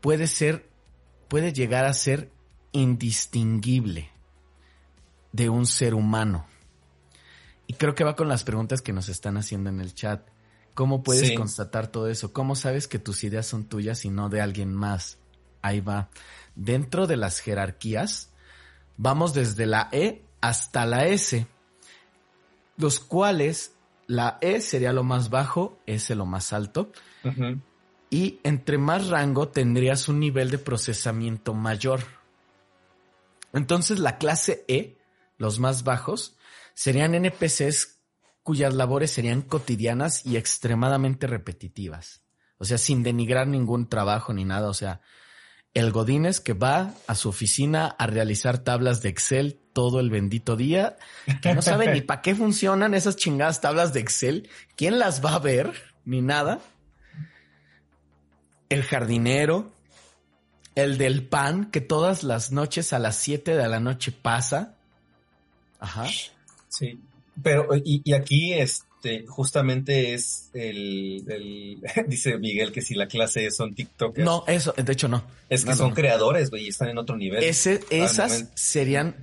[0.00, 0.70] puede ser,
[1.26, 2.30] puede llegar a ser
[2.70, 4.08] indistinguible
[5.32, 6.46] de un ser humano.
[7.66, 10.28] Y creo que va con las preguntas que nos están haciendo en el chat.
[10.72, 12.32] ¿Cómo puedes constatar todo eso?
[12.32, 15.18] ¿Cómo sabes que tus ideas son tuyas y no de alguien más?
[15.62, 16.10] Ahí va
[16.54, 18.30] dentro de las jerarquías,
[18.96, 21.44] vamos desde la E hasta la S,
[22.76, 23.72] los cuales
[24.06, 26.92] la E sería lo más bajo, S lo más alto,
[28.10, 32.00] y entre más rango tendrías un nivel de procesamiento mayor.
[33.52, 34.96] Entonces la clase E,
[35.38, 36.36] los más bajos,
[36.74, 37.96] serían NPCs
[38.42, 42.22] cuyas labores serían cotidianas y extremadamente repetitivas.
[42.58, 44.68] O sea, sin denigrar ningún trabajo ni nada.
[44.68, 45.00] O sea,
[45.76, 50.56] el Godínez que va a su oficina a realizar tablas de Excel todo el bendito
[50.56, 50.96] día,
[51.42, 55.34] que no sabe ni para qué funcionan esas chingadas tablas de Excel, quién las va
[55.34, 55.74] a ver,
[56.06, 56.60] ni nada.
[58.70, 59.70] El jardinero,
[60.76, 64.76] el del pan, que todas las noches a las 7 de la noche pasa.
[65.78, 66.06] Ajá.
[66.68, 67.02] Sí.
[67.42, 73.50] Pero, y, y aquí, es, este, justamente es el, dice Miguel que si la clase
[73.50, 74.24] son TikTokers.
[74.24, 75.24] No, eso, de hecho no.
[75.48, 77.42] Es que son creadores, güey, y están en otro nivel.
[77.42, 79.14] Ese, esas serían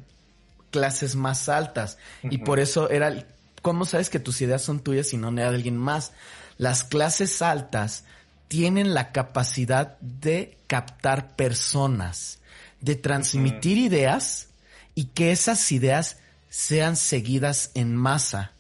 [0.72, 1.98] clases más altas.
[2.24, 3.26] Y por eso era,
[3.62, 6.14] ¿cómo sabes que tus ideas son tuyas y no de alguien más?
[6.58, 8.06] Las clases altas
[8.48, 12.40] tienen la capacidad de captar personas,
[12.80, 14.48] de transmitir ideas
[14.96, 16.18] y que esas ideas
[16.50, 18.54] sean seguidas en masa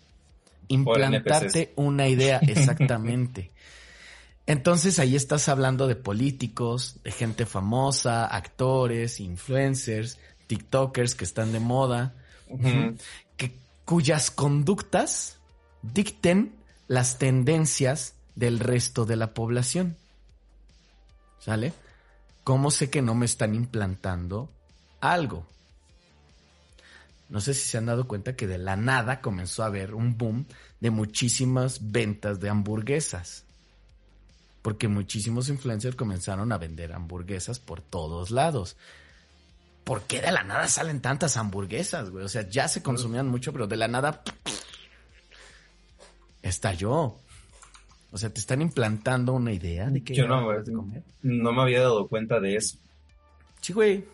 [0.68, 3.52] implantarte una idea, exactamente.
[4.46, 11.60] Entonces ahí estás hablando de políticos, de gente famosa, actores, influencers, TikTokers que están de
[11.60, 12.14] moda,
[13.38, 13.54] que,
[13.86, 15.38] cuyas conductas
[15.82, 16.54] dicten
[16.88, 19.96] las tendencias del resto de la población.
[21.40, 21.74] ¿Sale?
[22.44, 24.50] ¿Cómo sé que no me están implantando
[25.00, 25.46] algo?
[27.34, 30.20] No sé si se han dado cuenta que de la nada comenzó a haber un
[30.20, 30.46] boom
[30.80, 33.44] de muchísimas ventas de hamburguesas.
[34.62, 38.78] Porque muchísimos influencers comenzaron a vender hamburguesas por todos lados.
[39.84, 42.24] ¿Por qué de la nada salen tantas hamburguesas, güey?
[42.24, 44.22] O sea, ya se consumían mucho, pero de la nada
[46.44, 47.18] estalló.
[48.12, 51.02] O sea, te están implantando una idea de que Yo no, comer.
[51.24, 52.78] no me había dado cuenta de eso.
[53.60, 54.06] Sí, güey.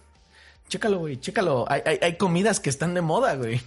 [0.69, 1.65] Chécalo, güey, chécalo.
[1.69, 3.59] Hay, hay, comidas que están de moda, güey.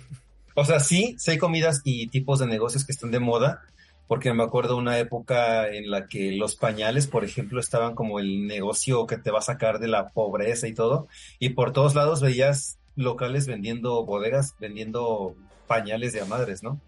[0.55, 3.63] O sea, sí, sí hay comidas y tipos de negocios que están de moda,
[4.07, 8.47] porque me acuerdo una época en la que los pañales, por ejemplo, estaban como el
[8.47, 11.09] negocio que te va a sacar de la pobreza y todo,
[11.41, 15.35] y por todos lados veías locales vendiendo bodegas, vendiendo
[15.67, 16.81] pañales de a madres, ¿no?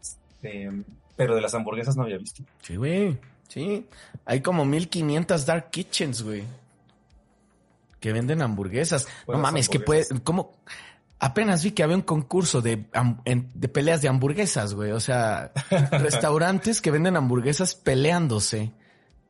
[0.00, 0.70] Este,
[1.16, 2.42] pero de las hamburguesas no había visto.
[2.60, 3.16] Sí, güey,
[3.48, 3.86] sí.
[4.26, 6.44] Hay como 1500 dark kitchens, güey
[8.04, 9.08] que venden hamburguesas.
[9.26, 10.60] No mames, que puede, ¿cómo?
[11.18, 12.84] Apenas vi que había un concurso de,
[13.24, 14.90] de peleas de hamburguesas, güey.
[14.90, 15.52] O sea,
[15.90, 18.72] restaurantes que venden hamburguesas peleándose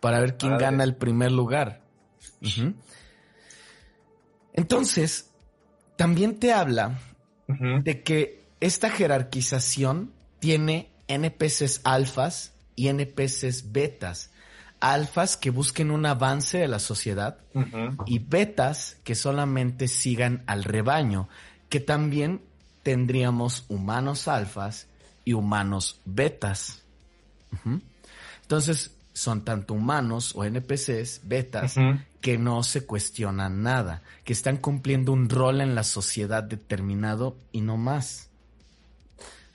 [0.01, 1.83] para ver quién gana el primer lugar.
[4.53, 5.31] Entonces,
[5.95, 6.99] también te habla
[7.47, 14.33] de que esta jerarquización tiene NPCs alfas y NPCs betas
[14.85, 17.39] alfas que busquen un avance de la sociedad
[18.05, 21.29] y betas que solamente sigan al rebaño,
[21.71, 22.43] que también
[22.83, 24.87] tendríamos humanos alfas
[25.25, 26.83] y humanos betas.
[28.43, 31.77] Entonces, son tanto humanos o NPCs, betas,
[32.21, 37.63] que no se cuestionan nada, que están cumpliendo un rol en la sociedad determinado y
[37.63, 38.29] no más.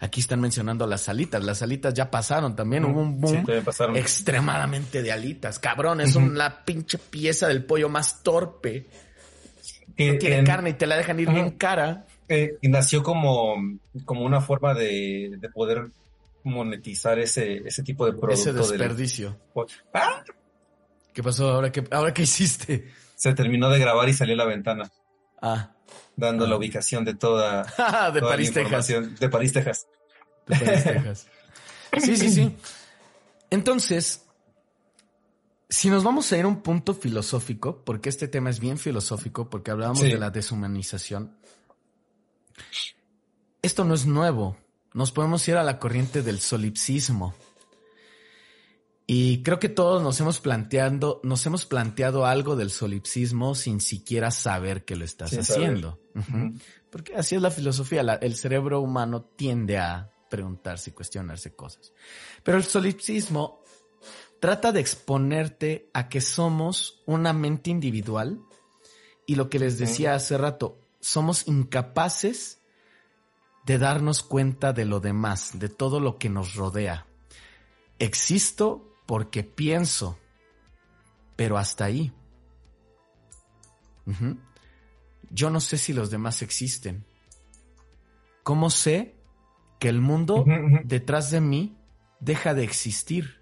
[0.01, 1.43] Aquí están mencionando las alitas.
[1.43, 2.85] Las alitas ya pasaron también.
[2.85, 3.45] Hubo un boom
[3.95, 5.59] extremadamente de alitas.
[5.59, 8.87] Cabrón, es una pinche pieza del pollo más torpe.
[9.97, 12.05] Que, tiene carne y te la dejan ir bien cara.
[12.29, 13.55] y nació como,
[14.05, 15.89] como una forma de, poder
[16.43, 18.33] monetizar ese, ese tipo de producto.
[18.33, 19.37] Ese desperdicio.
[19.93, 20.23] ¡Ah!
[21.13, 21.49] ¿Qué pasó?
[21.49, 22.87] ¿Ahora qué, ¿Ahora qué hiciste?
[23.15, 24.89] Se terminó de grabar y salió a la ventana.
[25.41, 25.73] Ah
[26.19, 27.63] dando la ubicación de toda,
[28.13, 28.87] de París, Texas.
[28.87, 29.87] De París, Texas.
[30.47, 31.27] De París, Texas.
[31.97, 32.55] Sí, sí, sí.
[33.49, 34.25] Entonces,
[35.69, 39.49] si nos vamos a ir a un punto filosófico, porque este tema es bien filosófico,
[39.49, 41.35] porque hablábamos de la deshumanización,
[43.61, 44.57] esto no es nuevo.
[44.93, 47.35] Nos podemos ir a la corriente del solipsismo.
[49.11, 54.29] Y creo que todos nos hemos planteado, nos hemos planteado algo del solipsismo sin siquiera
[54.29, 55.99] saber que lo estás haciendo.
[56.91, 58.01] Porque así es la filosofía.
[58.01, 61.91] el cerebro humano tiende a preguntarse y cuestionarse cosas.
[62.43, 63.63] Pero el solipsismo
[64.39, 68.39] trata de exponerte a que somos una mente individual
[69.25, 72.61] y lo que les decía hace rato, somos incapaces
[73.65, 77.07] de darnos cuenta de lo demás, de todo lo que nos rodea.
[77.97, 80.19] Existo porque pienso,
[81.35, 82.13] pero hasta ahí.
[85.31, 87.03] Yo no sé si los demás existen.
[88.43, 89.15] ¿Cómo sé
[89.79, 90.45] que el mundo
[90.83, 91.75] detrás de mí
[92.19, 93.41] deja de existir?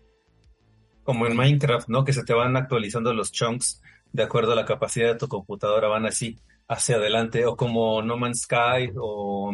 [1.03, 2.05] Como en Minecraft, ¿no?
[2.05, 3.81] Que se te van actualizando los chunks
[4.13, 8.15] de acuerdo a la capacidad de tu computadora, van así hacia adelante, o como No
[8.15, 9.51] Man's Sky, o...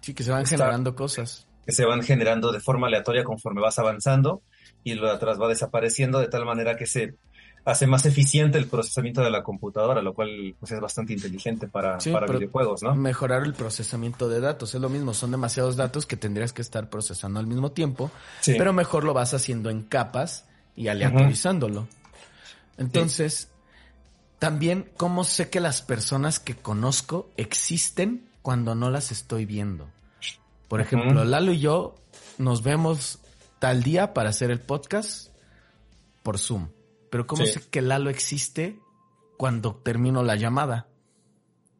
[0.00, 1.48] Sí, que se van generando cosas.
[1.64, 4.44] Que se van generando de forma aleatoria conforme vas avanzando
[4.86, 7.16] y lo de atrás va desapareciendo de tal manera que se
[7.64, 11.98] hace más eficiente el procesamiento de la computadora, lo cual pues, es bastante inteligente para,
[11.98, 12.94] para videojuegos, ¿no?
[12.94, 16.88] Mejorar el procesamiento de datos, es lo mismo, son demasiados datos que tendrías que estar
[16.88, 18.12] procesando al mismo tiempo,
[18.44, 20.46] pero mejor lo vas haciendo en capas
[20.76, 21.88] y aleatorizándolo.
[22.78, 23.48] Entonces,
[24.38, 29.88] también, ¿cómo sé que las personas que conozco existen cuando no las estoy viendo?
[30.68, 31.96] Por ejemplo, Lalo y yo
[32.38, 33.18] nos vemos
[33.58, 35.28] tal día para hacer el podcast
[36.22, 36.68] por Zoom.
[37.10, 38.78] Pero ¿cómo sé que Lalo existe
[39.36, 40.88] cuando termino la llamada?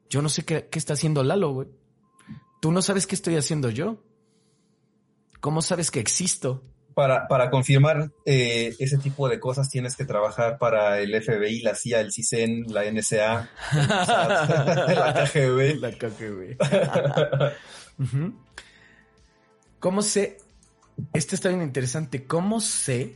[0.08, 1.68] Yo no sé qué, está haciendo Lalo, güey.
[2.60, 4.02] Tú no sabes qué estoy haciendo yo.
[5.40, 6.64] ¿Cómo sabes que existo?
[6.94, 11.74] Para, para confirmar eh, ese tipo de cosas tienes que trabajar para el FBI, la
[11.74, 15.76] CIA, el CISEN, la NSA, la KGB.
[15.80, 16.56] La KGB.
[19.78, 20.38] ¿Cómo sé
[21.12, 22.26] esto está bien interesante.
[22.26, 23.14] ¿Cómo sé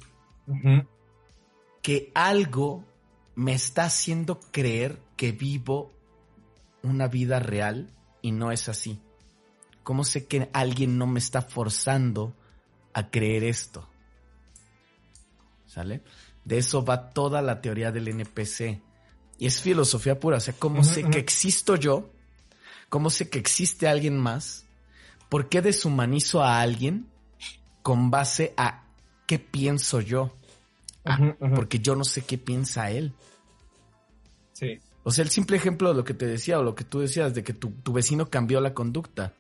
[1.82, 2.84] que algo
[3.34, 5.92] me está haciendo creer que vivo
[6.82, 7.90] una vida real
[8.22, 9.00] y no es así?
[9.82, 12.34] ¿Cómo sé que alguien no me está forzando
[12.92, 13.88] a creer esto?
[15.66, 16.02] ¿Sale?
[16.44, 18.80] De eso va toda la teoría del NPC.
[19.38, 20.36] Y es filosofía pura.
[20.36, 22.10] O sea, ¿cómo sé que existo yo?
[22.88, 24.66] ¿Cómo sé que existe alguien más?
[25.28, 27.08] ¿Por qué deshumanizo a alguien?
[27.82, 28.84] Con base a
[29.26, 30.32] qué pienso yo.
[31.04, 33.12] Ah, porque yo no sé qué piensa él.
[34.52, 34.78] Sí.
[35.02, 37.34] O sea, el simple ejemplo de lo que te decía o lo que tú decías
[37.34, 39.34] de que tu, vecino cambió la conducta.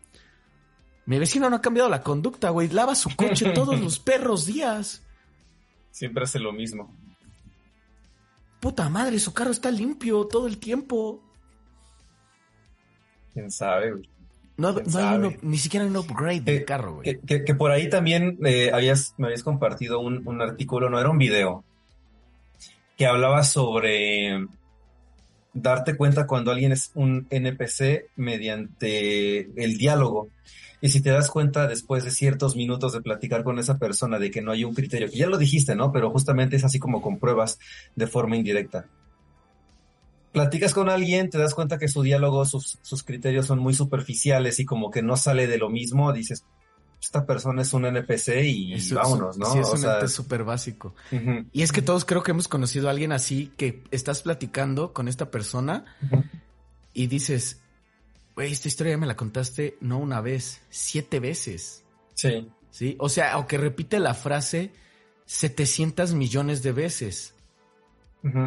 [1.04, 2.68] Mi vecino no ha cambiado la conducta, güey.
[2.68, 5.02] Lava su coche todos los perros días.
[5.90, 6.94] Siempre hace lo mismo.
[8.60, 11.22] Puta madre, su carro está limpio todo el tiempo.
[13.32, 14.08] ¿Quién sabe, güey?
[14.60, 17.18] No, hay ni siquiera un upgrade del carro, güey.
[17.20, 21.64] Que, por ahí también eh, habías, me habías compartido un, artículo, no era un video,
[22.98, 24.46] que hablaba sobre
[25.54, 30.28] darte cuenta cuando alguien es un NPC mediante el diálogo.
[30.82, 34.30] Y si te das cuenta después de ciertos minutos de platicar con esa persona de
[34.30, 35.90] que no hay un criterio, que ya lo dijiste, ¿no?
[35.90, 37.58] Pero justamente es así como con pruebas
[37.96, 38.86] de forma indirecta
[40.32, 44.64] platicas con alguien, te das cuenta que su diálogo, sus, criterios son muy superficiales y
[44.64, 46.44] como que no sale de lo mismo, dices,
[47.02, 49.52] esta persona es un NPC y vámonos, ¿no?
[49.52, 50.94] Sí, es un ente súper básico.
[51.52, 55.08] Y es que todos creo que hemos conocido a alguien así que estás platicando con
[55.08, 55.84] esta persona
[56.92, 57.60] y dices,
[58.34, 61.84] güey, esta historia ya me la contaste no una vez, siete veces.
[62.14, 62.50] Sí.
[62.70, 64.72] Sí, o sea, o que repite la frase
[65.26, 67.34] 700 millones de veces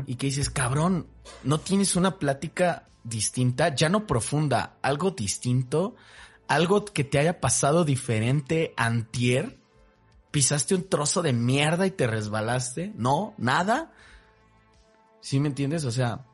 [0.05, 1.07] y que dices, cabrón,
[1.43, 5.95] no tienes una plática distinta, ya no profunda, algo distinto,
[6.47, 9.57] algo que te haya pasado diferente antier,
[10.31, 13.91] pisaste un trozo de mierda y te resbalaste, no, nada.
[15.21, 15.85] ¿Sí me entiendes?
[15.85, 16.25] O sea,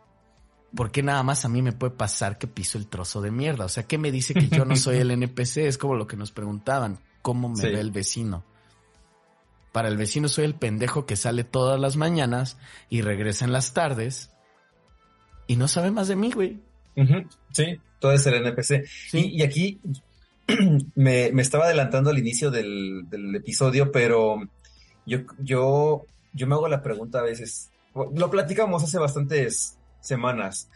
[0.76, 3.66] ¿por qué nada más a mí me puede pasar que piso el trozo de mierda?
[3.66, 5.58] O sea, ¿qué me dice que yo no soy el NPC?
[5.58, 7.00] Es como lo que nos preguntaban.
[7.22, 8.44] cómo me ve el vecino.
[9.72, 12.58] Para el vecino soy el pendejo que sale todas las mañanas
[12.90, 14.32] y regresa en las tardes
[15.48, 16.60] y no sabe más de mí, güey.
[17.52, 18.86] Sí, todo es el NPC.
[19.14, 19.80] Y, aquí
[20.96, 24.42] me, estaba adelantando al inicio del, episodio, pero
[25.06, 27.72] yo, yo, yo me hago la pregunta a veces.
[28.16, 30.70] Lo platicamos hace bastantes semanas.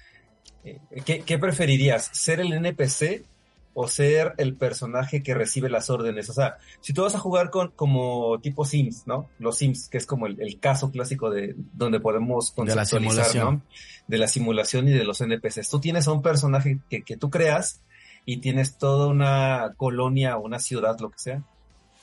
[0.64, 2.10] Eh, ¿Qué, qué preferirías?
[2.12, 3.26] ¿Ser el NPC
[3.74, 6.30] o ser el personaje que recibe las órdenes.
[6.30, 9.30] O sea, si tú vas a jugar con como tipo Sims, ¿no?
[9.39, 13.61] Los Sims, que es como el, caso clásico de donde podemos conceptualizar, ¿no?
[14.07, 15.69] De la simulación y de los NPCs.
[15.69, 17.82] Tú tienes a un personaje que, que tú creas
[18.26, 21.43] y tienes toda una colonia, una ciudad, lo que sea,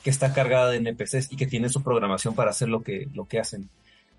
[0.02, 3.26] que está cargada de NPCs y que tiene su programación para hacer lo que, lo
[3.26, 3.70] que hacen.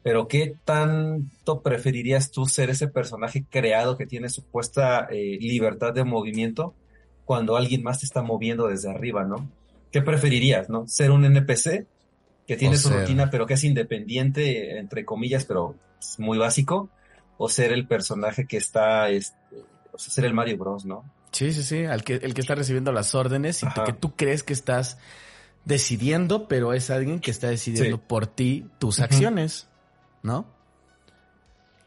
[0.03, 6.03] Pero ¿qué tanto preferirías tú ser ese personaje creado que tiene supuesta eh, libertad de
[6.03, 6.73] movimiento
[7.31, 9.49] cuando alguien más te está moviendo desde arriba, ¿no?
[9.89, 10.85] ¿Qué preferirías, no?
[10.89, 11.87] ¿Ser un NPC
[12.45, 16.89] que tiene su rutina pero que es independiente, entre comillas, pero es muy básico?
[17.37, 19.37] ¿O ser el personaje que está, este,
[19.93, 21.09] o sea, ser el Mario Bros, ¿no?
[21.31, 24.43] Sí, sí, sí, el que, el que está recibiendo las órdenes y que tú crees
[24.43, 24.97] que estás
[25.63, 29.69] decidiendo, pero es alguien que está decidiendo por ti tus acciones,
[30.21, 30.47] ¿no?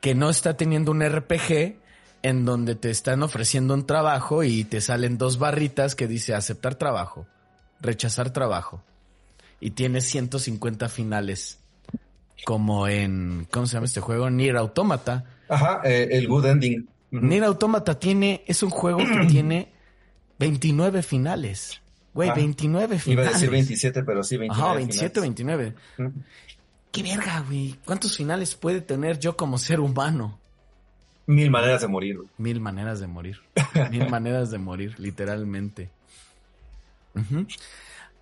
[0.01, 1.84] Que no está teniendo un RPG
[2.25, 6.75] en donde te están ofreciendo un trabajo y te salen dos barritas que dice aceptar
[6.75, 7.27] trabajo,
[7.83, 8.83] rechazar trabajo.
[9.61, 11.59] Y tienes 150 finales.
[12.47, 14.31] Como en, ¿cómo se llama este juego?
[14.31, 15.27] Nier Automata.
[15.51, 16.89] Ajá, eh, el Good Ending.
[17.11, 19.71] Nier Automata tiene, es un juego que tiene
[20.39, 21.83] 29 finales.
[22.15, 23.27] Güey, 29 finales.
[23.27, 24.67] Iba a decir 27, pero sí 29.
[24.67, 25.75] Ajá, 27, 29.
[26.91, 27.77] Qué verga, güey.
[27.85, 30.39] ¿Cuántos finales puede tener yo como ser humano?
[31.27, 32.19] Mil maneras de morir.
[32.37, 33.41] Mil maneras de morir.
[33.91, 35.91] Mil maneras de morir, literalmente.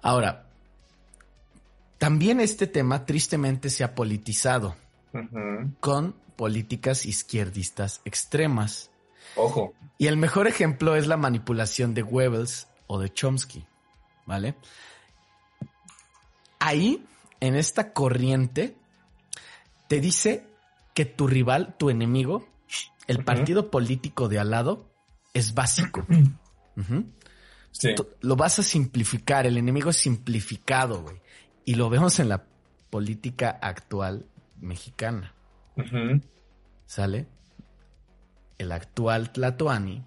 [0.03, 0.47] Ahora,
[1.99, 4.77] también este tema tristemente se ha politizado
[5.81, 8.91] con políticas izquierdistas extremas.
[9.37, 9.73] Ojo.
[9.99, 13.65] Y el mejor ejemplo es la manipulación de Goebbels o de Chomsky,
[14.27, 14.55] ¿vale?
[16.59, 17.05] Ahí,
[17.41, 18.77] en esta corriente,
[19.89, 20.47] te dice
[20.95, 22.47] que tu rival, tu enemigo,
[23.07, 24.93] el partido político de al lado
[25.35, 26.07] es básico.
[28.21, 31.17] Lo vas a simplificar, el enemigo es simplificado, güey.
[31.65, 32.45] Y lo vemos en la
[32.91, 34.27] política actual
[34.61, 35.35] mexicana.
[36.87, 37.27] ¿Sale?
[38.59, 40.05] El actual Tlatoani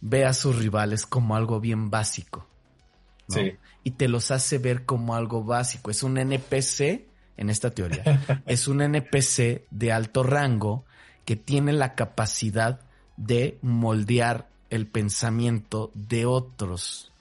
[0.00, 2.48] ve a sus rivales como algo bien básico.
[3.82, 5.90] Y te los hace ver como algo básico.
[5.90, 10.84] Es un NPC, en esta teoría, es un NPC de alto rango
[11.26, 12.80] que tiene la capacidad
[13.18, 17.12] de moldear el pensamiento de otros.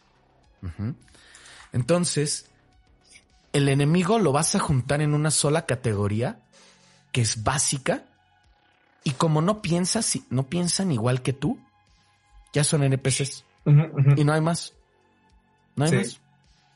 [1.73, 2.49] Entonces,
[3.51, 6.39] el enemigo lo vas a juntar en una sola categoría
[7.11, 8.05] que es básica
[9.03, 11.59] y como no piensas, no piensan igual que tú,
[12.53, 13.43] ya son NPCs
[14.17, 14.73] y no hay más.
[15.75, 15.97] No hay sí.
[15.97, 16.21] más.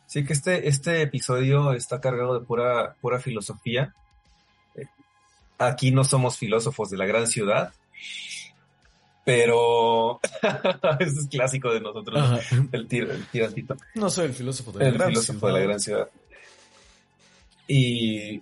[0.07, 3.93] Sí, que este, este episodio está cargado de pura, pura filosofía
[5.59, 7.73] aquí no somos filósofos de la gran ciudad,
[9.25, 10.19] pero
[10.99, 12.41] eso es clásico de nosotros,
[12.71, 13.75] el, tirantito.
[13.93, 15.53] No soy el filósofo de la, gran, filósofo ciudad.
[15.53, 16.09] De la gran ciudad.
[17.67, 18.41] Y,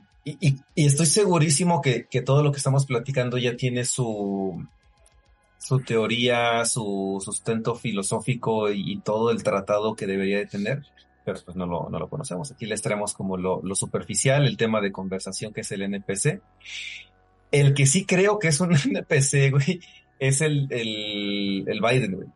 [0.76, 4.66] estoy segurísimo que, todo lo que estamos platicando ya tiene su,
[5.58, 10.84] su teoría, su sustento filosófico y, todo el tratado que debería de tener
[11.26, 12.54] pero pues no lo, no lo conocemos.
[12.54, 16.40] Aquí les traemos como lo, lo, superficial, el tema de conversación que es el NPC.
[17.52, 19.82] El que sí creo que es un NPC, güey,
[20.20, 22.28] es el, el, el Biden, güey.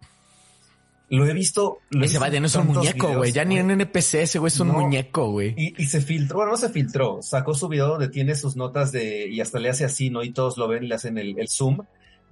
[1.12, 1.80] Lo he visto.
[2.02, 3.34] ese Biden es un muñeco, güey.
[3.34, 5.54] Ya ni un NPC, ese güey es un muñeco, güey.
[5.58, 7.22] Y, se filtró, bueno, no se filtró.
[7.22, 9.28] Sacó su video donde tiene sus notas de.
[9.28, 10.24] Y hasta le hace así, ¿no?
[10.24, 11.80] Y todos lo ven, le hacen el, el zoom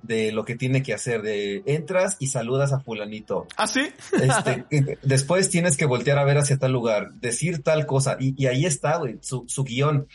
[0.01, 3.47] de lo que tiene que hacer, de entras y saludas a fulanito.
[3.57, 3.81] ¿Ah, sí?
[4.13, 8.47] Este, después tienes que voltear a ver hacia tal lugar, decir tal cosa, y, y
[8.47, 10.07] ahí está, güey, su, su guion.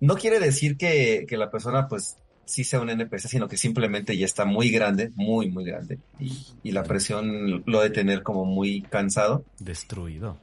[0.00, 4.16] No quiere decir que, que, la persona, pues, sí sea un NPC, sino que simplemente
[4.16, 8.44] ya está muy grande, muy, muy grande, y, y la presión lo de tener como
[8.44, 9.44] muy cansado.
[9.58, 10.38] Destruido.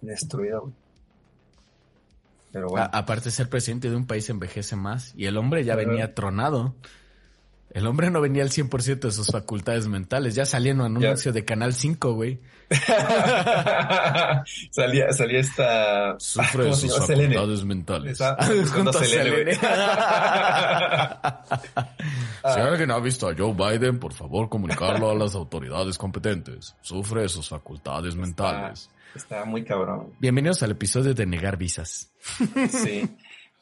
[0.00, 0.74] Destruido, güey.
[2.52, 2.88] Pero bueno.
[2.92, 6.74] aparte de ser presidente de un país envejece más y el hombre ya venía tronado.
[7.72, 10.34] El hombre no venía al 100% de sus facultades mentales.
[10.34, 12.40] Ya salía en un anuncio de Canal 5, güey.
[14.70, 16.18] salía, salía esta...
[16.18, 18.18] Sufre de sus facultades mentales.
[18.72, 19.54] Junto a Selene.
[19.54, 19.60] si
[22.60, 26.74] alguien ha visto a Joe Biden, por favor comunicarlo a las autoridades competentes.
[26.80, 28.90] Sufre de sus facultades mentales.
[29.14, 30.12] Está muy cabrón.
[30.18, 32.12] Bienvenidos al episodio de Negar Visas.
[32.68, 33.08] Sí.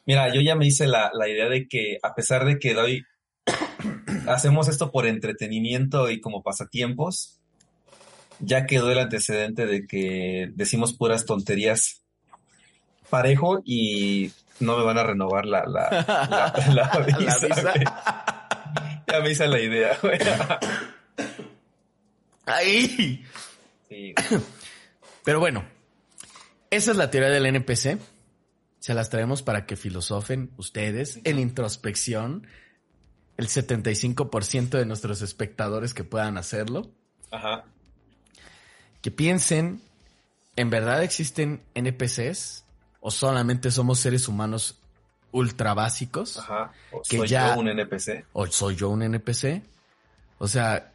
[0.07, 3.05] Mira, yo ya me hice la, la idea de que a pesar de que doy,
[4.27, 7.39] hacemos esto por entretenimiento y como pasatiempos,
[8.39, 12.01] ya quedó el antecedente de que decimos puras tonterías
[13.09, 15.89] parejo y no me van a renovar la, la,
[16.73, 17.47] la, la visa.
[19.07, 20.19] ya me hice la idea, güey.
[25.23, 25.65] Pero bueno,
[26.71, 27.97] esa es la teoría del NPC.
[28.79, 32.47] Se las traemos para que filosofen ustedes en introspección.
[33.39, 36.89] El 75% de nuestros espectadores que puedan hacerlo.
[37.31, 37.63] Ajá.
[39.01, 39.81] Que piensen,
[40.57, 42.65] ¿en verdad existen NPCs?
[42.99, 44.77] ¿O solamente somos seres humanos
[45.31, 46.37] ultra básicos?
[46.37, 46.73] Ajá.
[46.91, 48.25] O Que soy ya- yo un NPC.
[48.33, 49.61] ¿O soy yo un NPC?
[50.37, 50.91] O sea,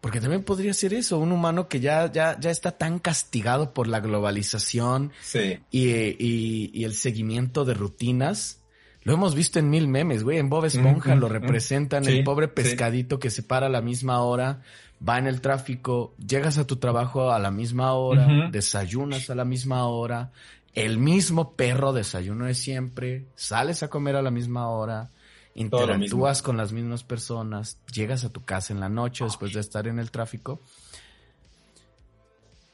[0.00, 3.88] porque también podría ser eso, un humano que ya, ya, ya está tan castigado por
[3.88, 5.58] la globalización Sí.
[5.72, 8.60] y, y- y el seguimiento de rutinas.
[9.08, 10.36] Lo hemos visto en mil memes, güey.
[10.36, 12.52] En Bob Esponja lo representan, Sí, el pobre sí.
[12.56, 14.60] pescadito que se para a la misma hora,
[15.06, 19.46] va en el tráfico, llegas a tu trabajo a la misma hora, desayunas a la
[19.46, 20.30] misma hora,
[20.74, 25.08] el mismo perro desayuno de siempre, sales a comer a la misma hora,
[25.54, 29.88] interactúas con las mismas personas, llegas a tu casa en la noche después de estar
[29.88, 30.60] en el tráfico.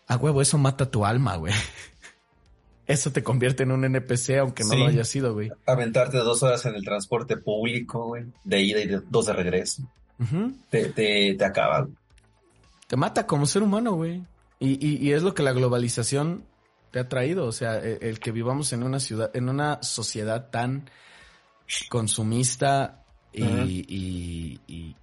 [0.08, 1.54] A huevo, eso mata tu alma, güey.
[2.86, 4.78] Eso te convierte en un NPC aunque no Sí.
[4.78, 5.50] lo haya sido, güey.
[5.66, 8.24] Aventarte dos horas en el transporte público, güey.
[8.44, 9.82] De ida y de, dos de regreso.
[10.70, 11.80] Te, te, te acaba.
[11.82, 11.94] güey.
[12.86, 14.22] Te mata como ser humano, güey.
[14.58, 16.44] Y, y- y es lo que la globalización
[16.90, 17.46] te ha traído.
[17.46, 20.88] O sea, e- el, que vivamos en una ciudad, en una sociedad tan
[21.88, 23.42] consumista y-
[24.68, 24.96] y-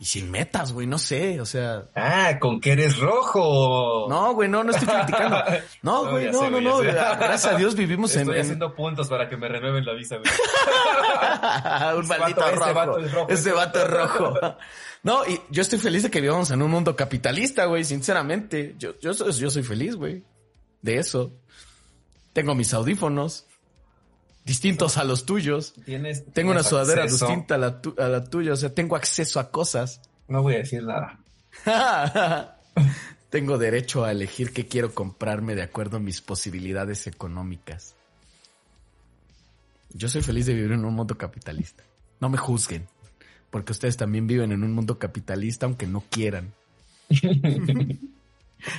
[0.00, 0.86] y sin metas, güey.
[0.86, 1.84] No sé, o sea.
[1.94, 4.06] Ah, con que eres rojo.
[4.08, 5.36] No, güey, no, no estoy criticando.
[5.82, 6.78] No, No, güey, no, sé, no, no.
[6.78, 10.16] Gracias a Dios vivimos en, Estoy en- haciendo puntos para que me renueven la visa,
[10.16, 10.30] güey.
[11.98, 12.74] un maldito vato- ese rojo.
[12.74, 13.28] vato es rojo.
[13.30, 14.34] Ese vato es rojo.
[15.02, 18.74] No, y yo estoy feliz de que vivamos en un mundo capitalista, güey, sinceramente.
[18.78, 20.24] Yo, yo, soy- yo soy feliz, güey.
[20.82, 21.32] De eso.
[22.32, 23.46] Tengo mis audífonos.
[24.50, 25.74] Distintos a los tuyos.
[25.84, 28.52] Tienes, Tengo una sudadera acceso- distinta a la, tu- a la tuya.
[28.52, 30.00] O sea, tengo acceso a cosas.
[30.26, 31.20] No voy a decir nada.
[33.30, 37.94] tengo derecho a elegir qué quiero comprarme de acuerdo a mis posibilidades económicas.
[39.92, 41.84] Yo soy feliz de vivir en un mundo capitalista.
[42.18, 42.88] No me juzguen,
[43.50, 46.52] porque ustedes también viven en un mundo capitalista aunque no quieran.
[47.08, 48.00] y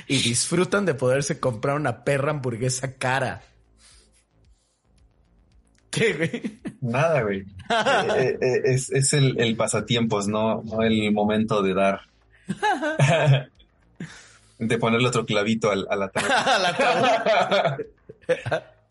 [0.08, 3.42] disfrutan de poderse comprar una perra hamburguesa cara.
[5.92, 6.58] ¿Qué, güey?
[6.80, 7.44] Nada, güey.
[8.18, 12.02] Eh, eh, es es el, el pasatiempos, no, no el momento de dar.
[14.58, 16.58] de ponerle otro clavito al, a la tabla.
[16.60, 17.78] La tabla.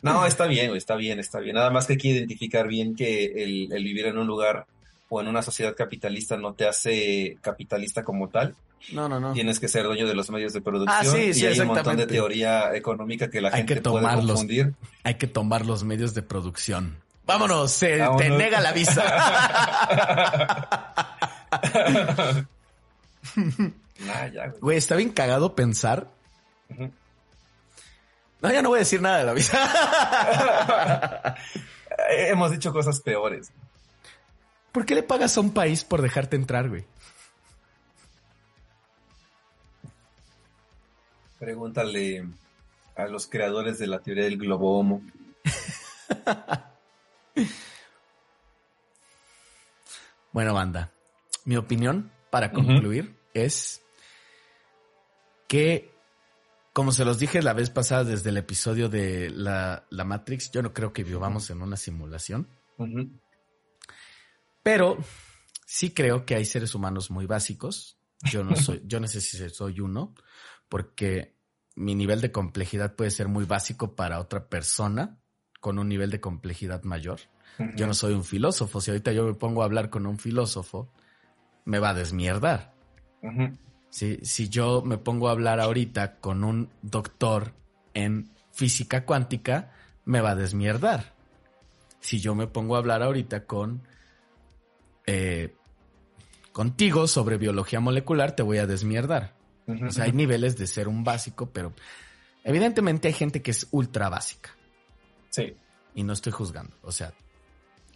[0.01, 1.55] No, está bien, güey, está bien, está bien.
[1.55, 4.65] Nada más que hay que identificar bien que el, el vivir en un lugar
[5.09, 8.55] o en una sociedad capitalista no te hace capitalista como tal.
[8.93, 9.33] No, no, no.
[9.33, 10.97] Tienes que ser dueño de los medios de producción.
[10.99, 13.81] Ah, sí, sí, y hay un montón de teoría económica que la Hay gente que
[13.81, 14.31] puede tomarlos.
[14.31, 14.73] confundir.
[15.03, 16.97] Hay que tomar los medios de producción.
[17.25, 19.03] Vámonos, se te nega la visa.
[23.99, 24.59] Nah, ya, güey.
[24.61, 26.07] Güey, está bien cagado pensar.
[28.41, 31.35] No, ya no voy a decir nada de la visa.
[32.09, 33.51] Eh, Hemos dicho cosas peores.
[34.71, 36.85] ¿Por qué le pagas a un país por dejarte entrar, güey?
[41.41, 42.23] Pregúntale
[42.95, 45.01] a los creadores de la teoría del globo homo.
[50.33, 50.93] Bueno, banda,
[51.43, 53.81] mi opinión para concluir es
[55.49, 55.91] que,
[56.71, 60.61] como se los dije la vez pasada desde el episodio de la, la Matrix, yo
[60.61, 62.47] no creo que vivamos en una simulación,
[64.63, 64.97] pero
[65.65, 67.97] sí creo que hay seres humanos muy básicos.
[68.23, 70.15] Yo no soy, yo no sé si soy uno,
[70.71, 71.35] porque
[71.75, 75.19] mi nivel de complejidad puede ser muy básico para otra persona
[75.59, 77.19] con un nivel de complejidad mayor.
[77.75, 78.79] Yo no soy un filósofo.
[78.79, 80.89] Si ahorita yo me pongo a hablar con un filósofo,
[81.65, 82.73] me va a desmierdar.
[83.89, 87.51] Si, si yo me pongo a hablar ahorita con un doctor
[87.93, 89.73] en física cuántica,
[90.05, 91.13] me va a desmierdar.
[91.99, 93.81] Si yo me pongo a hablar ahorita con
[95.05, 95.53] eh,
[96.53, 99.40] contigo sobre biología molecular, te voy a desmierdar.
[99.67, 101.73] O sea, hay niveles de ser un básico, pero
[102.43, 104.51] evidentemente hay gente que es ultra básica
[105.29, 105.55] Sí.
[105.95, 106.75] y no estoy juzgando.
[106.81, 107.13] O sea,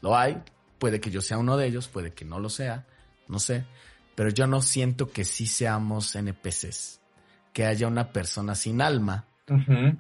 [0.01, 0.41] lo hay,
[0.79, 2.85] puede que yo sea uno de ellos, puede que no lo sea,
[3.27, 3.65] no sé,
[4.15, 6.99] pero yo no siento que sí seamos NPCs,
[7.51, 9.25] que haya una persona sin alma.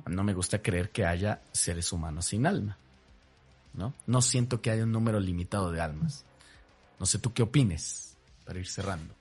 [0.07, 2.77] No me gusta creer que haya seres humanos sin alma.
[3.73, 3.93] ¿No?
[4.07, 6.23] No siento que haya un número limitado de almas.
[6.97, 9.13] No sé tú qué opines para ir cerrando.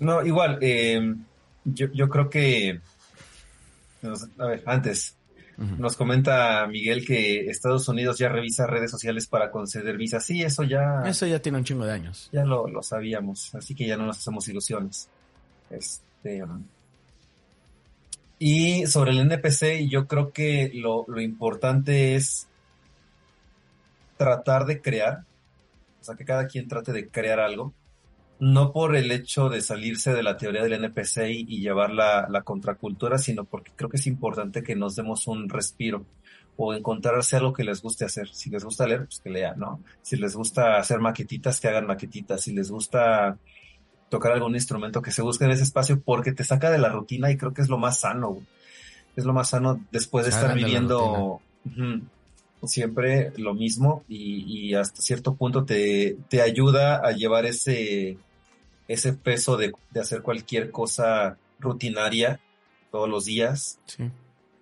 [0.00, 1.14] No, igual, eh,
[1.64, 2.80] yo, yo creo que,
[4.38, 5.16] a ver, antes,
[5.56, 10.24] nos comenta Miguel que Estados Unidos ya revisa redes sociales para conceder visas.
[10.24, 12.30] Sí, eso ya, Eso ya tiene un chingo de años.
[12.32, 15.08] ya lo, lo sabíamos, así que ya no nos hacemos ilusiones.
[15.68, 16.42] Este,
[18.38, 22.48] y sobre el NPC, yo creo que lo, lo importante es
[24.16, 25.24] tratar de crear,
[26.00, 27.74] o sea, que cada quien trate de crear algo,
[28.40, 32.26] no por el hecho de salirse de la teoría del NPC y, y llevar la,
[32.28, 36.04] la contracultura, sino porque creo que es importante que nos demos un respiro
[36.56, 38.28] o encontrarse algo que les guste hacer.
[38.28, 39.80] Si les gusta leer, pues que lean, ¿no?
[40.02, 42.42] Si les gusta hacer maquetitas, que hagan maquetitas.
[42.42, 43.38] Si les gusta
[44.08, 47.36] tocar algún instrumento, que se busquen ese espacio porque te saca de la rutina y
[47.36, 48.38] creo que es lo más sano.
[49.16, 51.40] Es lo más sano después de estar Salgan viviendo
[52.64, 58.18] siempre lo mismo y, y hasta cierto punto te, te ayuda a llevar ese,
[58.92, 62.40] ese peso de, de hacer cualquier cosa rutinaria
[62.90, 64.10] todos los días Sí.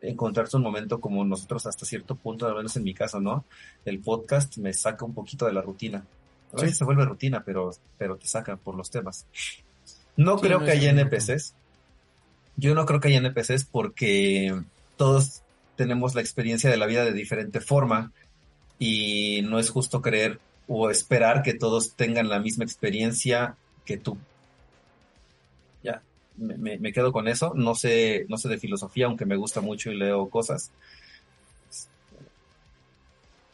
[0.02, 3.44] encontrarse un momento como nosotros hasta cierto punto, al menos en mi caso, ¿no?
[3.84, 6.04] El podcast me saca un poquito de la rutina.
[6.52, 6.76] A veces Sí.
[6.78, 9.26] se vuelve rutina, pero, pero te saca por los temas.
[10.16, 11.54] No Sí, creo no que haya NPCs.
[12.56, 14.60] Yo no creo que haya NPCs porque
[14.96, 15.42] todos
[15.76, 18.12] tenemos la experiencia de la vida de diferente forma
[18.78, 23.56] y no es justo creer o esperar que todos tengan la misma experiencia
[23.88, 24.18] que tú.
[25.82, 26.02] Ya,
[26.36, 27.52] me, me- quedo con eso.
[27.54, 30.70] No sé, no sé de filosofía, aunque me gusta mucho y leo cosas.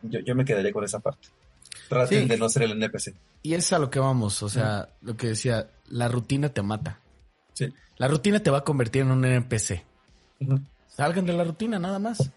[0.02, 1.28] Yo, yo me quedaría con esa parte.
[1.88, 2.28] Traten Sí.
[2.28, 3.14] de no ser el NPC.
[3.42, 6.98] Y es a lo que vamos, o sea, lo que decía, la rutina te mata.
[7.52, 7.72] Sí.
[7.96, 9.84] La rutina te va a convertir en un NPC.
[10.88, 12.30] Salgan de la rutina nada más.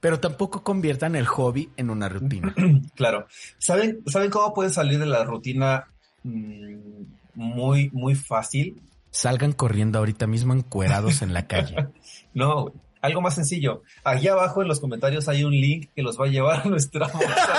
[0.00, 2.54] Pero tampoco conviertan el hobby en una rutina.
[2.94, 3.26] Claro.
[3.58, 5.88] ¿Saben, ¿Saben cómo pueden salir de la rutina
[6.22, 7.02] mm,
[7.34, 8.80] muy, muy fácil?
[9.10, 11.88] Salgan corriendo ahorita mismo encuerados en la calle.
[12.32, 12.72] No,
[13.02, 13.82] algo más sencillo.
[14.04, 17.08] Allí abajo en los comentarios hay un link que los va a llevar a nuestra
[17.08, 17.44] bolsa.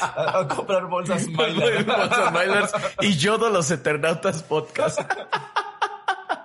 [0.00, 1.84] a, a comprar bolsas Mylar.
[1.84, 5.00] Bolsas Milers y Yodo los Eternautas Podcast.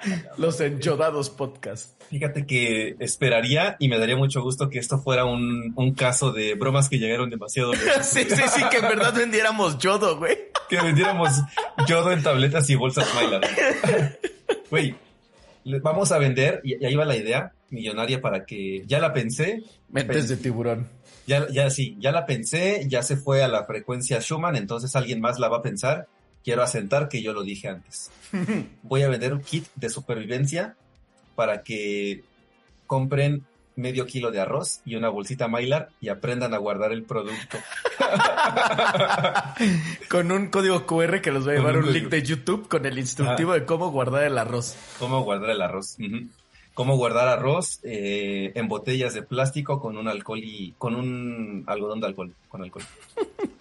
[0.38, 2.02] los Enyodados Podcast.
[2.10, 6.56] Fíjate que esperaría y me daría mucho gusto que esto fuera un, un caso de
[6.56, 7.88] bromas que llegaron demasiado lejos.
[8.06, 10.38] Sí, sí, sí, que en verdad vendiéramos Yodo, güey.
[10.70, 11.32] Que vendiéramos
[11.88, 13.42] yodo en tabletas y bolsas Mylar.
[14.70, 14.96] Güey,
[15.82, 19.64] vamos a vender, y y ahí va la idea millonaria para que ya la pensé,
[19.90, 20.88] Mentes de tiburón.
[21.26, 25.22] ya, ya sí, ya la pensé, ya se fue a la frecuencia Schumann, entonces alguien
[25.22, 26.08] más la va a pensar.
[26.44, 28.12] Quiero asentar que yo lo dije antes.
[28.84, 30.76] Voy a vender un kit de supervivencia
[31.36, 32.24] para que
[32.88, 33.46] compren
[33.80, 37.58] medio kilo de arroz y una bolsita Mylar y aprendan a guardar el producto.
[40.10, 43.00] Con un código QR que los va a llevar un link de YouTube con el
[43.00, 44.76] instructivo de cómo guardar el arroz.
[45.00, 45.98] Cómo guardar el arroz.
[46.74, 52.00] Cómo guardar arroz eh, en botellas de plástico con un alcohol y con un algodón
[52.00, 52.84] de alcohol, con alcohol.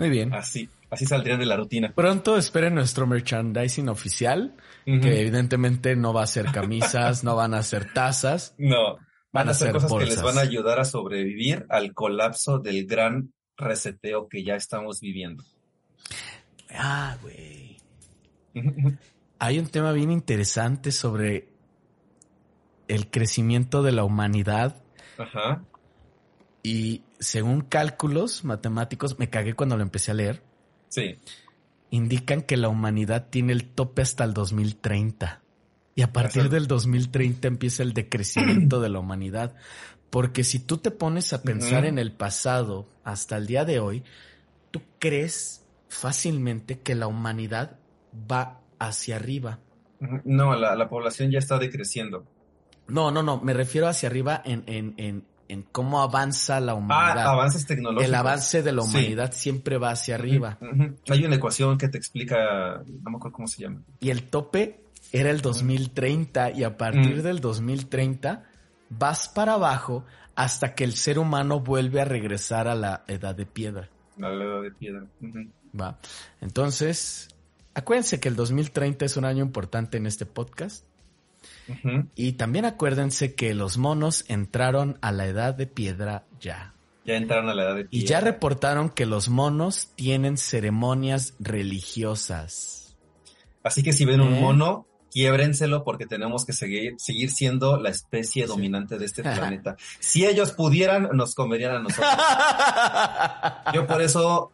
[0.00, 0.32] Muy bien.
[0.32, 1.92] Así, así saldrían de la rutina.
[1.94, 7.62] Pronto esperen nuestro merchandising oficial, que evidentemente no va a ser camisas, no van a
[7.62, 8.54] ser tazas.
[8.56, 8.96] No,
[9.30, 13.34] van a ser cosas que les van a ayudar a sobrevivir al colapso del gran
[13.58, 15.44] reseteo que ya estamos viviendo.
[16.70, 17.76] Ah, güey.
[19.38, 21.46] Hay un tema bien interesante sobre
[22.88, 24.82] el crecimiento de la humanidad
[25.18, 25.62] Ajá.
[26.62, 30.42] y según cálculos matemáticos, me cagué cuando lo empecé a leer,
[30.88, 31.18] Sí.
[31.90, 35.42] indican que la humanidad tiene el tope hasta el 2030.
[35.94, 39.54] Y a partir del 2030 empieza el decrecimiento de la humanidad.
[40.08, 44.02] Porque si tú te pones a pensar en el pasado hasta el día de hoy,
[44.70, 47.76] tú crees fácilmente que la humanidad
[48.30, 49.58] va hacia arriba.
[50.24, 52.24] No, la, la población ya está decreciendo.
[52.88, 56.74] No, no, no, me refiero hacia arriba en, en, en, en cómo avanza la Ah,
[56.76, 57.26] humanidad.
[57.26, 58.04] avances tecnológicos.
[58.08, 58.88] el avance de la Sí.
[58.90, 60.58] humanidad siempre va hacia arriba.
[61.08, 62.36] Hay una ecuación que te explica,
[62.86, 63.82] no me acuerdo cómo se llama.
[64.00, 67.22] Y el tope era el 2030 y a partir Mm.
[67.22, 68.44] del 2030
[68.90, 70.04] vas para abajo
[70.36, 73.88] hasta que el ser humano vuelve a regresar a la edad de piedra.
[74.16, 75.04] La edad de piedra.
[75.78, 75.98] Va.
[76.40, 77.28] Entonces,
[77.74, 80.84] acuérdense que el 2030 es un año importante en este podcast.
[82.14, 86.74] Y también acuérdense que los monos entraron a la edad de piedra ya.
[87.04, 88.08] Ya entraron a la edad de Y piedra.
[88.08, 92.96] ya reportaron que los monos tienen ceremonias religiosas.
[93.62, 98.46] Así que si ven un mono, quiébrenselo porque tenemos que seguir, seguir siendo la especie
[98.46, 99.76] dominante de este planeta.
[99.98, 102.10] Si ellos pudieran, nos comerían a nosotros.
[103.74, 104.52] Yo por eso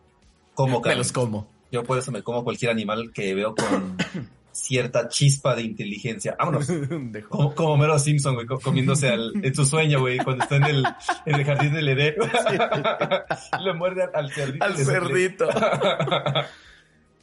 [0.54, 1.48] como Me los como.
[1.70, 3.96] Yo por eso me como cualquier animal que veo con
[4.56, 6.36] cierta chispa de inteligencia.
[6.38, 6.66] Vámonos.
[7.28, 10.84] como, como Mero Simpson, güey, comiéndose al, en su sueño, güey, cuando está en el,
[11.26, 12.14] en el jardín del Edén.
[13.60, 14.64] Le muerde al cerdito.
[14.64, 15.48] Al cerdito.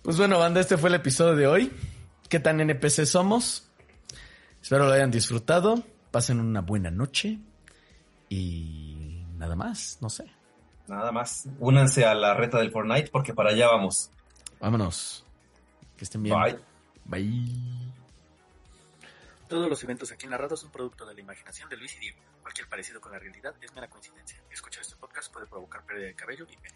[0.02, 1.72] pues bueno, banda, este fue el episodio de hoy.
[2.30, 3.70] ¿Qué tan NPC somos?
[4.62, 5.84] Espero lo hayan disfrutado.
[6.12, 7.40] Pasen una buena noche.
[8.30, 10.26] Y nada más, no sé.
[10.88, 11.48] Nada más.
[11.60, 14.10] Únanse a la reta del Fortnite porque para allá vamos.
[14.60, 15.26] Vámonos.
[15.98, 16.40] Que estén bien.
[16.40, 16.73] Bye.
[17.06, 17.92] Bye.
[19.48, 22.18] Todos los eventos aquí narrados son producto de la imaginación de Luis y Diego.
[22.42, 24.42] Cualquier parecido con la realidad es mera coincidencia.
[24.50, 26.76] Escuchar este podcast puede provocar pérdida de cabello y pelo.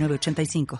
[0.00, 0.66] 906985.